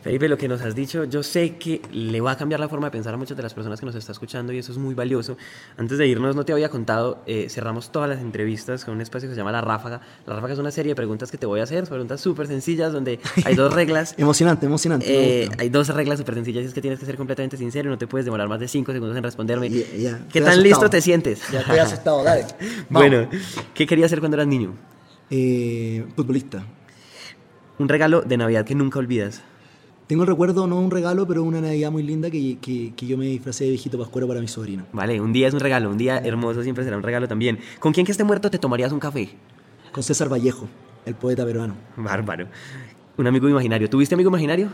Felipe, 0.07 0.29
lo 0.29 0.39
que 0.39 0.47
nos 0.47 0.63
has 0.63 0.77
dicho, 0.77 1.03
yo 1.03 1.25
sé 1.25 1.57
que 1.57 1.83
le 1.91 2.21
va 2.21 2.31
a 2.31 2.37
cambiar 2.37 2.61
la 2.61 2.69
forma 2.69 2.87
de 2.87 2.93
pensar 2.93 3.13
a 3.13 3.17
muchas 3.17 3.37
de 3.37 3.43
las 3.43 3.53
personas 3.55 3.81
que 3.81 3.87
nos 3.87 3.97
está 3.97 4.13
escuchando 4.13 4.53
y 4.53 4.59
eso 4.59 4.71
es 4.71 4.79
muy 4.79 4.95
valioso. 4.95 5.37
Antes 5.77 5.99
de 5.99 6.07
irnos, 6.07 6.37
no 6.37 6.45
te 6.45 6.53
había 6.53 6.69
contado, 6.69 7.25
eh, 7.27 7.49
cerramos 7.51 7.91
todas 7.91 8.09
las 8.09 8.21
entrevistas 8.21 8.85
con 8.85 8.95
un 8.95 9.01
espacio 9.01 9.29
que 9.29 9.35
se 9.35 9.41
llama 9.41 9.51
La 9.51 9.63
Ráfaga. 9.63 10.01
La 10.25 10.37
Ráfaga 10.37 10.53
es 10.53 10.61
una 10.61 10.71
serie 10.71 10.91
de 10.93 10.95
preguntas 10.95 11.33
que 11.33 11.39
te 11.39 11.47
voy 11.47 11.59
a 11.59 11.65
hacer, 11.65 11.89
preguntas 11.89 12.21
súper 12.21 12.47
sencillas, 12.47 12.93
donde 12.93 13.19
hay 13.45 13.57
dos 13.57 13.75
reglas. 13.75 14.15
emocionante, 14.17 14.67
emocionante. 14.67 15.07
Eh, 15.43 15.51
hay 15.59 15.71
dos 15.71 15.89
reglas 15.89 16.21
súper 16.21 16.37
sencillas 16.37 16.63
y 16.63 16.67
es 16.69 16.75
que 16.75 16.81
tienes 16.81 17.01
que 17.01 17.07
ser 17.07 17.17
completamente 17.17 17.57
sincero 17.57 17.89
y 17.89 17.91
no 17.91 17.99
te 17.99 18.07
puedes 18.07 18.25
demorar 18.25 18.49
más 18.49 18.61
de 18.61 18.69
cinco 18.69 18.93
segundos 18.93 19.17
en 19.17 19.25
responderme. 19.25 19.69
¿Qué 19.69 20.41
tan 20.41 20.63
listo 20.63 20.89
te 20.89 21.01
sientes? 21.01 21.43
Ya 21.51 21.63
estoy 21.63 21.79
asustado, 21.79 22.23
dale. 22.23 22.47
bueno, 22.91 23.29
¿qué 23.75 23.89
querías 23.89 24.07
hacer 24.07 24.21
cuando 24.21 24.37
eras 24.37 24.47
niño? 24.47 24.73
Eh, 25.31 26.07
futbolista. 26.15 26.65
Un 27.81 27.89
regalo 27.89 28.21
de 28.21 28.37
Navidad 28.37 28.65
que 28.65 28.77
nunca 28.77 29.01
olvidas. 29.01 29.43
Tengo 30.07 30.23
el 30.23 30.29
recuerdo, 30.29 30.69
no 30.69 30.79
un 30.79 30.93
regalo, 30.93 31.27
pero 31.27 31.43
una 31.43 31.61
Navidad 31.61 31.91
muy 31.91 32.05
linda 32.05 32.31
que, 32.31 32.59
que, 32.61 32.93
que, 32.95 33.07
yo 33.07 33.19
me 33.19 33.25
disfracé 33.27 33.65
de 33.65 33.71
viejito 33.71 33.99
pascuero 33.99 34.29
para 34.29 34.41
mi 34.41 34.47
sobrino. 34.47 34.85
Vale, 34.93 35.21
un 35.21 35.33
día 35.33 35.49
es 35.49 35.55
un 35.55 35.59
regalo, 35.59 35.91
un 35.91 35.99
día 35.99 36.19
hermoso 36.19 36.63
siempre 36.63 36.85
será 36.85 36.97
un 36.97 37.03
regalo 37.03 37.27
también. 37.27 37.59
¿Con 37.81 37.93
quién 37.93 38.07
que 38.07 38.13
esté 38.13 38.23
muerto 38.23 38.49
te 38.49 38.59
tomarías 38.59 38.93
un 38.93 39.01
café? 39.01 39.31
Con 39.91 40.05
César 40.05 40.33
Vallejo, 40.33 40.69
el 41.07 41.17
poeta 41.17 41.45
peruano. 41.45 41.75
Bárbaro. 41.97 42.47
Un 43.17 43.27
amigo 43.27 43.49
imaginario. 43.49 43.91
¿Tuviste 43.91 44.15
amigo 44.15 44.31
imaginario? 44.31 44.69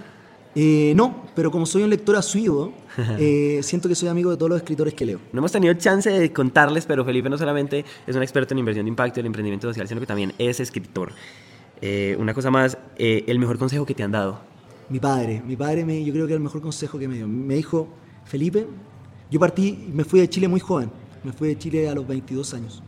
Eh, 0.55 0.93
no, 0.97 1.25
pero 1.35 1.51
como 1.51 1.65
soy 1.65 1.83
un 1.83 1.89
lector 1.89 2.15
asiduo, 2.15 2.75
eh, 3.19 3.61
siento 3.63 3.89
que 3.89 3.95
soy 3.95 4.09
amigo 4.09 4.31
de 4.31 4.37
todos 4.37 4.51
los 4.51 4.59
escritores 4.59 4.93
que 4.93 5.07
leo. 5.07 5.19
No 5.33 5.39
hemos 5.39 5.53
tenido 5.53 5.73
chance 5.73 6.11
de 6.11 6.31
contarles, 6.31 6.85
pero 6.85 7.07
Felipe 7.07 7.31
no 7.31 7.39
solamente 7.39 7.87
es 8.07 8.15
un 8.15 8.23
experto 8.23 8.53
en 8.53 8.59
inversión 8.59 8.85
de 8.85 8.91
impacto 8.91 9.19
y 9.19 9.23
el 9.23 9.27
emprendimiento 9.29 9.67
social, 9.67 9.89
sino 9.89 9.99
que 9.99 10.07
también 10.07 10.35
es 10.37 10.61
escritor. 10.61 11.13
Eh, 11.81 12.17
una 12.21 12.35
cosa 12.35 12.51
más, 12.51 12.77
el 12.99 13.39
mejor 13.39 13.57
consejo 13.57 13.87
que 13.87 13.95
te 13.95 14.03
han 14.03 14.13
dado 14.13 14.52
Mi 14.93 15.01
padre, 15.01 15.43
mi 15.47 15.57
padre 15.57 15.87
me, 15.87 16.05
yo 16.05 16.13
creo 16.13 16.27
que 16.27 16.35
es 16.35 16.37
el 16.37 16.43
mejor 16.43 16.61
consejo 16.61 16.99
que 16.99 17.09
me 17.09 17.15
dio. 17.15 17.27
Me 17.27 17.55
dijo, 17.55 17.89
Felipe, 18.27 18.67
yo 19.31 19.41
partí, 19.41 19.89
me 19.91 20.05
fui 20.05 20.21
de 20.21 20.29
Chile 20.29 20.49
muy 20.49 20.61
joven, 20.61 20.91
me 21.25 21.33
fui 21.33 21.49
de 21.49 21.57
Chile 21.57 21.89
a 21.89 21.95
los 21.95 22.07
22 22.07 22.53
años. 22.53 22.83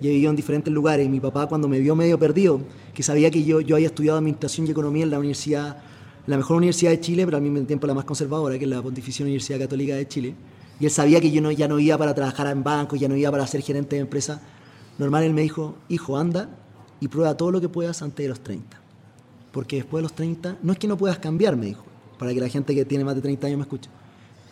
Y 0.00 0.08
he 0.08 0.10
vivido 0.10 0.30
en 0.30 0.36
diferentes 0.36 0.74
lugares 0.74 1.06
y 1.06 1.08
mi 1.08 1.20
papá 1.20 1.46
cuando 1.46 1.68
me 1.68 1.78
vio 1.78 1.94
medio 1.94 2.18
perdido, 2.18 2.60
que 2.92 3.04
sabía 3.04 3.30
que 3.30 3.44
yo, 3.44 3.60
yo 3.60 3.76
había 3.76 3.86
estudiado 3.86 4.18
Administración 4.18 4.66
y 4.66 4.72
Economía 4.72 5.04
en 5.04 5.12
la 5.12 5.20
universidad, 5.20 5.76
la 6.26 6.36
mejor 6.36 6.56
universidad 6.56 6.90
de 6.90 6.98
Chile, 6.98 7.24
pero 7.24 7.36
al 7.36 7.42
mismo 7.44 7.64
tiempo 7.64 7.86
la 7.86 7.94
más 7.94 8.04
conservadora, 8.04 8.58
que 8.58 8.64
es 8.64 8.70
la 8.70 8.82
Pontificia 8.82 9.22
Universidad 9.22 9.60
Católica 9.60 9.94
de 9.94 10.08
Chile. 10.08 10.34
Y 10.80 10.86
él 10.86 10.90
sabía 10.90 11.20
que 11.20 11.30
yo 11.30 11.40
no, 11.40 11.52
ya 11.52 11.68
no 11.68 11.78
iba 11.78 11.96
para 11.96 12.16
trabajar 12.16 12.48
en 12.48 12.64
bancos, 12.64 12.98
ya 12.98 13.06
no 13.06 13.14
iba 13.14 13.30
para 13.30 13.46
ser 13.46 13.62
gerente 13.62 13.94
de 13.94 14.02
empresa. 14.02 14.42
Normal, 14.98 15.22
él 15.22 15.32
me 15.32 15.42
dijo, 15.42 15.76
hijo, 15.88 16.18
anda 16.18 16.48
y 16.98 17.06
prueba 17.06 17.36
todo 17.36 17.52
lo 17.52 17.60
que 17.60 17.68
puedas 17.68 18.02
antes 18.02 18.24
de 18.24 18.28
los 18.28 18.40
30. 18.40 18.83
Porque 19.54 19.76
después 19.76 20.00
de 20.00 20.02
los 20.02 20.12
30, 20.14 20.58
no 20.62 20.72
es 20.72 20.78
que 20.78 20.88
no 20.88 20.96
puedas 20.96 21.18
cambiar, 21.18 21.56
me 21.56 21.66
dijo, 21.66 21.84
para 22.18 22.34
que 22.34 22.40
la 22.40 22.48
gente 22.48 22.74
que 22.74 22.84
tiene 22.84 23.04
más 23.04 23.14
de 23.14 23.22
30 23.22 23.46
años 23.46 23.58
me 23.58 23.62
escuche, 23.62 23.88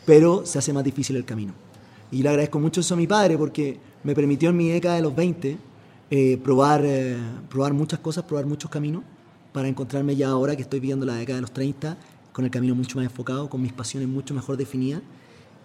pero 0.06 0.46
se 0.46 0.60
hace 0.60 0.72
más 0.72 0.84
difícil 0.84 1.16
el 1.16 1.24
camino. 1.24 1.52
Y 2.12 2.22
le 2.22 2.28
agradezco 2.28 2.60
mucho 2.60 2.80
eso 2.80 2.94
a 2.94 2.96
mi 2.96 3.08
padre 3.08 3.36
porque 3.36 3.80
me 4.04 4.14
permitió 4.14 4.50
en 4.50 4.56
mi 4.56 4.68
década 4.68 4.94
de 4.94 5.02
los 5.02 5.14
20 5.16 5.58
eh, 6.08 6.38
probar, 6.44 6.82
eh, 6.84 7.16
probar 7.48 7.72
muchas 7.72 7.98
cosas, 7.98 8.22
probar 8.22 8.46
muchos 8.46 8.70
caminos, 8.70 9.02
para 9.52 9.66
encontrarme 9.66 10.14
ya 10.14 10.28
ahora 10.28 10.54
que 10.54 10.62
estoy 10.62 10.78
viviendo 10.78 11.04
la 11.04 11.14
década 11.14 11.36
de 11.36 11.42
los 11.42 11.52
30 11.52 11.96
con 12.32 12.44
el 12.44 12.50
camino 12.52 12.76
mucho 12.76 12.96
más 12.96 13.04
enfocado, 13.04 13.50
con 13.50 13.60
mis 13.60 13.72
pasiones 13.72 14.08
mucho 14.08 14.34
mejor 14.34 14.56
definidas 14.56 15.02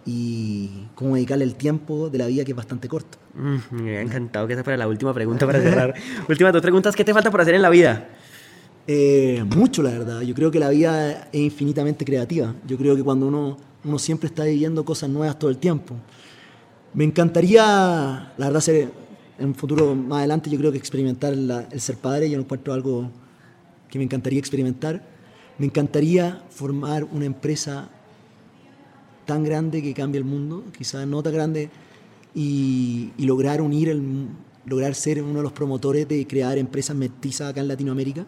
y 0.05 0.87
cómo 0.95 1.15
dedicarle 1.15 1.43
el 1.43 1.55
tiempo 1.55 2.09
de 2.09 2.17
la 2.17 2.27
vida 2.27 2.43
que 2.43 2.51
es 2.51 2.57
bastante 2.57 2.87
corto. 2.87 3.17
Mm, 3.35 3.83
me 3.83 3.97
ha 3.97 4.01
encantado 4.01 4.47
que 4.47 4.53
esa 4.53 4.63
fuera 4.63 4.77
la 4.77 4.87
última 4.87 5.13
pregunta 5.13 5.45
para 5.45 5.61
cerrar. 5.61 5.93
Últimas 6.27 6.53
dos 6.53 6.61
preguntas, 6.61 6.95
¿qué 6.95 7.03
te 7.03 7.13
falta 7.13 7.29
por 7.29 7.41
hacer 7.41 7.53
en 7.53 7.61
la 7.61 7.69
vida? 7.69 8.07
Eh, 8.87 9.43
mucho, 9.55 9.83
la 9.83 9.91
verdad. 9.91 10.21
Yo 10.21 10.33
creo 10.33 10.49
que 10.49 10.59
la 10.59 10.69
vida 10.69 11.27
es 11.31 11.41
infinitamente 11.41 12.05
creativa. 12.05 12.55
Yo 12.65 12.77
creo 12.77 12.95
que 12.95 13.03
cuando 13.03 13.27
uno, 13.27 13.57
uno 13.83 13.99
siempre 13.99 14.27
está 14.27 14.45
viviendo 14.45 14.85
cosas 14.85 15.09
nuevas 15.09 15.37
todo 15.37 15.49
el 15.49 15.57
tiempo. 15.57 15.95
Me 16.93 17.03
encantaría, 17.03 18.33
la 18.37 18.45
verdad, 18.45 18.61
ser, 18.61 18.89
en 19.37 19.47
un 19.47 19.55
futuro 19.55 19.93
más 19.93 20.19
adelante, 20.19 20.49
yo 20.49 20.57
creo 20.57 20.71
que 20.71 20.77
experimentar 20.77 21.33
el 21.33 21.81
ser 21.81 21.97
padre. 21.97 22.29
Yo 22.29 22.39
encuentro 22.39 22.73
algo 22.73 23.11
que 23.89 23.97
me 23.97 24.05
encantaría 24.05 24.39
experimentar. 24.39 25.03
Me 25.57 25.65
encantaría 25.65 26.41
formar 26.49 27.03
una 27.03 27.25
empresa 27.25 27.89
tan 29.25 29.43
grande 29.43 29.81
que 29.83 29.93
cambie 29.93 30.19
el 30.19 30.25
mundo, 30.25 30.63
quizás 30.75 31.05
no 31.05 31.21
tan 31.21 31.33
grande, 31.33 31.69
y, 32.33 33.11
lograr 33.17 33.61
unir, 33.61 33.89
el, 33.89 34.27
lograr 34.65 34.95
ser 34.95 35.21
uno 35.21 35.37
de 35.37 35.43
los 35.43 35.51
promotores 35.51 36.07
de 36.07 36.25
crear 36.25 36.57
empresas 36.57 36.95
mestizas 36.95 37.49
acá 37.49 37.59
en 37.61 37.67
Latinoamérica, 37.67 38.25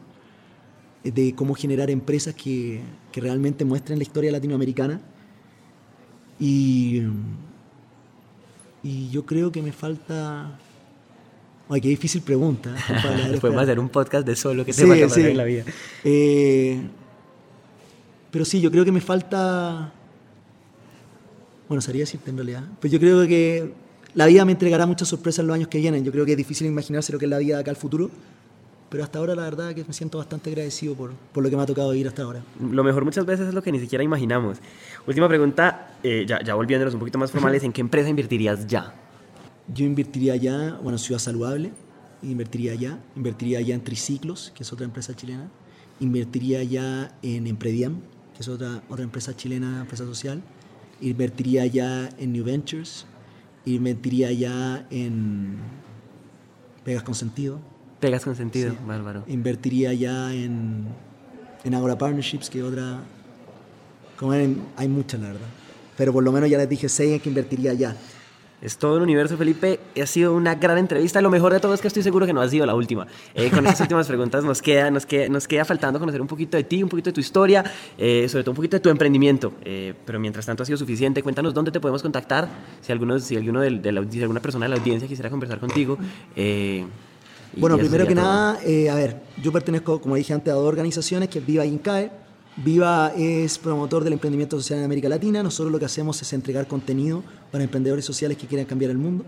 de 1.04 1.34
cómo 1.36 1.54
generar 1.54 1.90
empresas 1.90 2.36
que, 2.36 2.82
que 3.12 3.22
realmente 3.22 3.66
muestren 3.66 4.00
la 4.00 4.04
historia 4.04 4.32
latinoamericana. 4.32 5.02
Y, 6.40 7.04
y 8.84 9.10
yo 9.10 9.26
creo 9.26 9.52
que 9.52 9.62
me 9.62 9.72
falta... 9.72 10.60
Ay, 11.70 11.82
qué 11.82 11.90
difícil 11.90 12.22
pregunta. 12.22 12.76
Podemos 13.42 13.62
hacer 13.62 13.80
un 13.80 13.90
podcast 13.90 14.26
de 14.26 14.36
solo 14.36 14.66
que 14.66 14.74
se 14.74 14.86
sí, 14.86 15.04
a 15.04 15.10
sí. 15.10 15.22
en 15.22 15.38
la 15.38 15.44
vida. 15.44 15.64
Eh, 16.04 16.82
pero 18.32 18.44
sí, 18.44 18.60
yo 18.60 18.72
creo 18.72 18.84
que 18.84 18.92
me 18.92 19.02
falta 19.02 19.94
bueno, 21.70 21.82
sería 21.82 22.02
decirte 22.02 22.32
en 22.32 22.38
realidad. 22.38 22.64
Pues 22.82 22.92
yo 22.92 23.00
creo 23.00 23.26
que 23.28 23.72
la 24.16 24.26
vida 24.26 24.44
me 24.44 24.54
entregará 24.54 24.88
muchas 24.88 25.08
sorpresas 25.08 25.40
en 25.40 25.48
los 25.48 25.54
años 25.54 25.68
que 25.68 25.78
vienen. 25.78 26.04
Yo 26.04 26.12
creo 26.12 26.26
que 26.26 26.32
es 26.32 26.38
difícil 26.38 26.66
imaginarse 26.66 27.14
lo 27.14 27.20
que 27.20 27.26
es 27.26 27.30
la 27.30 27.38
vida 27.38 27.56
de 27.58 27.62
acá 27.62 27.70
al 27.70 27.78
futuro. 27.78 28.10
Pero 28.90 29.04
hasta 29.04 29.20
ahora 29.20 29.36
la 29.36 29.44
verdad 29.44 29.76
que 29.76 29.84
me 29.84 29.94
siento 29.94 30.18
bastante 30.18 30.50
agradecido 30.50 30.96
por, 30.96 31.14
por 31.14 31.44
lo 31.44 31.50
que 31.50 31.56
me 31.56 31.62
ha 31.62 31.66
tocado 31.66 31.92
vivir 31.92 32.08
hasta 32.08 32.24
ahora. 32.24 32.42
Lo 32.60 32.84
mejor 32.84 33.06
muchas 33.06 33.26
veces 33.26 33.48
es 33.48 33.54
lo 33.54 33.62
que 33.62 33.72
ni 33.72 33.80
siquiera 33.80 34.04
imaginamos. 34.04 34.58
Última 35.06 35.28
pregunta, 35.28 35.96
eh, 36.04 36.26
ya, 36.28 36.42
ya 36.44 36.56
volviéndonos 36.56 36.94
un 36.96 37.00
poquito 37.00 37.20
más 37.20 37.32
formales, 37.32 37.64
¿en 37.64 37.72
qué 37.72 37.82
empresa 37.82 38.10
invertirías 38.10 38.66
ya? 38.66 38.96
Yo 39.72 39.86
invertiría 39.86 40.36
ya, 40.36 40.80
bueno, 40.82 40.98
Ciudad 40.98 41.20
Saludable, 41.20 41.72
invertiría 42.24 42.74
ya, 42.74 43.00
invertiría 43.16 43.62
ya 43.62 43.76
en 43.76 43.84
Triciclos, 43.84 44.52
que 44.56 44.64
es 44.64 44.74
otra 44.74 44.86
empresa 44.86 45.16
chilena, 45.16 45.50
invertiría 46.00 46.64
ya 46.64 47.16
en 47.22 47.46
Emprediam, 47.46 47.98
que 48.36 48.42
es 48.42 48.48
otra, 48.48 48.82
otra 48.90 49.04
empresa 49.04 49.36
chilena, 49.36 49.82
empresa 49.82 50.06
social, 50.06 50.42
invertiría 51.02 51.66
ya 51.68 52.10
en 52.18 52.34
New 52.34 52.44
Ventures, 52.44 53.06
invertiría 53.66 54.32
ya 54.32 54.88
en 54.90 55.58
Pegas 56.84 57.04
con 57.04 57.14
Sentido. 57.14 57.60
Pegas 58.00 58.24
con 58.24 58.36
Sentido, 58.36 58.74
bárbaro. 58.88 59.24
Invertiría 59.28 59.94
ya 59.94 60.34
en, 60.34 60.86
en 61.64 61.74
Agora 61.74 61.98
Partnerships, 61.98 62.50
que 62.50 62.64
otra... 62.64 63.00
Como 64.18 64.32
hay 64.32 64.88
muchas, 64.88 65.20
la 65.20 65.28
verdad. 65.28 65.48
Pero 65.98 66.14
por 66.14 66.24
lo 66.24 66.32
menos 66.32 66.50
ya 66.50 66.58
les 66.58 66.70
dije 66.70 66.88
seis 66.88 67.14
en 67.14 67.20
que 67.20 67.30
invertiría 67.30 67.74
ya. 67.74 67.96
Es 68.62 68.78
todo 68.78 68.98
el 68.98 69.04
universo, 69.04 69.38
Felipe. 69.38 69.80
Ha 70.02 70.06
sido 70.06 70.34
una 70.34 70.56
gran 70.56 70.78
entrevista. 70.78 71.22
Lo 71.22 71.30
mejor 71.30 71.54
de 71.54 71.60
todo 71.60 71.74
es 71.74 71.82
que 71.82 71.88
estoy 71.88 72.04
seguro 72.04 72.26
que 72.26 72.34
no 72.34 72.42
ha 72.42 72.50
sido 72.50 72.66
la 72.66 72.76
última. 72.76 73.08
Eh, 73.34 73.50
con 73.50 73.66
estas 73.66 73.82
últimas 73.88 74.08
preguntas 74.08 74.44
nos 74.44 74.62
queda, 74.62 74.92
nos, 74.92 75.06
queda, 75.06 75.30
nos 75.30 75.48
queda 75.48 75.64
faltando 75.64 76.00
conocer 76.00 76.22
un 76.22 76.28
poquito 76.28 76.58
de 76.58 76.64
ti, 76.66 76.84
un 76.84 76.90
poquito 76.90 77.10
de 77.10 77.14
tu 77.14 77.22
historia, 77.22 77.64
eh, 77.98 78.28
sobre 78.28 78.44
todo 78.44 78.52
un 78.52 78.58
poquito 78.58 78.76
de 78.76 78.82
tu 78.82 78.90
emprendimiento. 78.90 79.54
Eh, 79.64 79.94
pero 80.06 80.20
mientras 80.20 80.46
tanto 80.46 80.64
ha 80.64 80.66
sido 80.66 80.78
suficiente. 80.78 81.24
Cuéntanos 81.24 81.54
dónde 81.54 81.72
te 81.72 81.80
podemos 81.80 82.02
contactar 82.02 82.50
si, 82.82 82.92
alguno, 82.92 83.20
si, 83.20 83.38
alguno 83.38 83.62
de, 83.62 83.72
de 83.80 83.92
la, 83.92 84.04
si 84.10 84.22
alguna 84.22 84.42
persona 84.42 84.66
de 84.66 84.70
la 84.70 84.76
audiencia 84.76 85.08
quisiera 85.08 85.30
conversar 85.30 85.60
contigo. 85.60 85.98
Bueno, 87.58 87.78
primero 87.78 88.06
que 88.08 88.16
nada, 88.16 88.54
a 88.54 88.96
ver, 88.96 89.22
yo 89.42 89.52
pertenezco, 89.52 90.02
como 90.02 90.16
dije 90.16 90.34
antes, 90.34 90.52
a 90.52 90.56
dos 90.56 90.68
organizaciones, 90.68 91.30
que 91.30 91.40
es 91.40 91.46
Viva 91.46 91.66
INCAE 91.66 92.12
Viva 92.64 93.14
es 93.16 93.58
promotor 93.58 94.04
del 94.04 94.14
emprendimiento 94.14 94.58
social 94.58 94.80
en 94.80 94.86
América 94.86 95.08
Latina. 95.08 95.42
Nosotros 95.42 95.72
lo 95.72 95.80
que 95.80 95.86
hacemos 95.86 96.22
es 96.22 96.34
entregar 96.34 96.68
contenido 96.68 97.24
para 97.52 97.64
emprendedores 97.64 98.04
sociales 98.04 98.38
que 98.38 98.48
quieran 98.48 98.66
cambiar 98.66 98.92
el 98.92 98.98
mundo. 98.98 99.24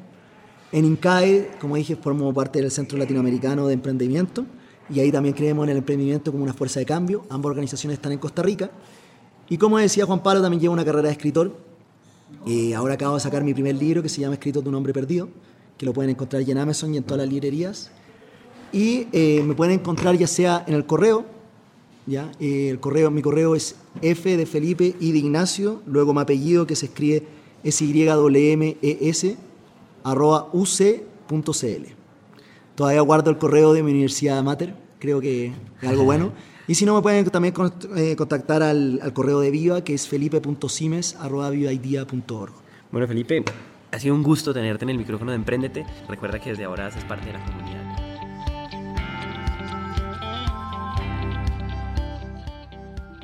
En 0.74 0.84
INCAE, 0.84 1.52
como 1.60 1.78
dije, 1.78 1.96
formo 1.96 2.34
parte 2.34 2.62
del 2.62 2.72
Centro 2.72 2.98
Latinoamericano 2.98 3.68
de 3.68 3.74
Emprendimiento 3.74 4.46
y 4.90 5.00
ahí 5.00 5.14
también 5.14 5.34
creemos 5.34 5.64
en 5.64 5.70
el 5.70 5.78
emprendimiento 5.78 6.32
como 6.32 6.44
una 6.44 6.54
fuerza 6.54 6.82
de 6.82 6.86
cambio. 6.86 7.24
Ambas 7.30 7.52
organizaciones 7.52 8.00
están 8.00 8.12
en 8.12 8.18
Costa 8.18 8.42
Rica. 8.42 8.70
Y 9.48 9.58
como 9.58 9.78
decía 9.78 10.06
Juan 10.06 10.22
Pablo, 10.22 10.42
también 10.42 10.60
llevo 10.60 10.74
una 10.74 10.84
carrera 10.84 11.08
de 11.08 11.14
escritor. 11.14 11.56
Eh, 12.46 12.76
ahora 12.76 12.96
acabo 12.96 13.16
de 13.16 13.22
sacar 13.22 13.46
mi 13.46 13.54
primer 13.54 13.76
libro 13.76 14.04
que 14.04 14.10
se 14.10 14.20
llama 14.20 14.34
Escrito 14.34 14.62
de 14.62 14.68
un 14.68 14.76
hombre 14.76 14.92
perdido, 14.92 15.30
que 15.78 15.86
lo 15.86 15.94
pueden 15.94 16.12
encontrar 16.12 16.42
ya 16.44 16.52
en 16.52 16.58
Amazon 16.58 16.94
y 16.94 16.98
en 16.98 17.04
todas 17.04 17.20
las 17.20 17.30
librerías. 17.30 17.92
Y 18.74 19.08
eh, 19.12 19.44
me 19.46 19.54
pueden 19.54 19.80
encontrar 19.80 20.18
ya 20.18 20.28
sea 20.28 20.64
en 20.68 20.74
el 20.74 20.86
correo 20.86 21.26
¿ya? 22.06 22.32
Eh, 22.40 22.70
el 22.70 22.80
correo, 22.80 23.12
mi 23.12 23.22
correo 23.22 23.56
es 23.56 23.76
F 24.02 24.38
de 24.38 24.46
Felipe 24.46 24.96
y 25.00 25.12
de 25.12 25.20
Ignacio, 25.20 25.82
luego 25.86 26.14
mi 26.14 26.22
apellido 26.22 26.66
que 26.66 26.76
se 26.76 26.88
escribe 26.88 27.24
S-Y-M-E-S, 27.64 29.38
arroba 30.04 30.50
uc.cl. 30.52 31.86
Todavía 32.76 33.02
guardo 33.02 33.30
el 33.30 33.38
correo 33.38 33.74
de 33.74 33.84
mi 33.84 33.92
universidad 33.92 34.42
Mater, 34.44 34.74
creo 35.00 35.22
que 35.22 35.54
es 35.82 35.90
algo 35.90 36.04
bueno. 36.04 36.32
Y 36.68 36.76
si 36.76 36.86
no, 36.86 36.96
me 36.96 37.02
pueden 37.02 37.26
también 37.26 37.54
eh, 37.98 38.16
contactar 38.16 38.64
al, 38.64 39.02
correo 39.14 39.42
de 39.42 39.52
Viva, 39.52 39.84
que 39.84 39.94
es 39.94 40.08
felipe.simes, 40.08 41.16
arroba 41.16 41.50
vivaidea.org. 41.50 42.54
Bueno, 42.92 43.08
Felipe, 43.08 43.44
ha 43.92 44.00
sido 44.00 44.16
un 44.16 44.24
gusto 44.24 44.54
tenerte 44.54 44.86
en 44.86 44.92
el 44.92 44.98
micrófono 44.98 45.32
de 45.32 45.38
Emprendete. 45.38 45.86
Recuerda 46.08 46.40
que 46.40 46.52
desde 46.52 46.64
ahora 46.64 46.88
haces 46.88 47.04
parte 47.04 47.26
de 47.26 47.34
la 47.34 47.44
comunidad. 47.44 47.81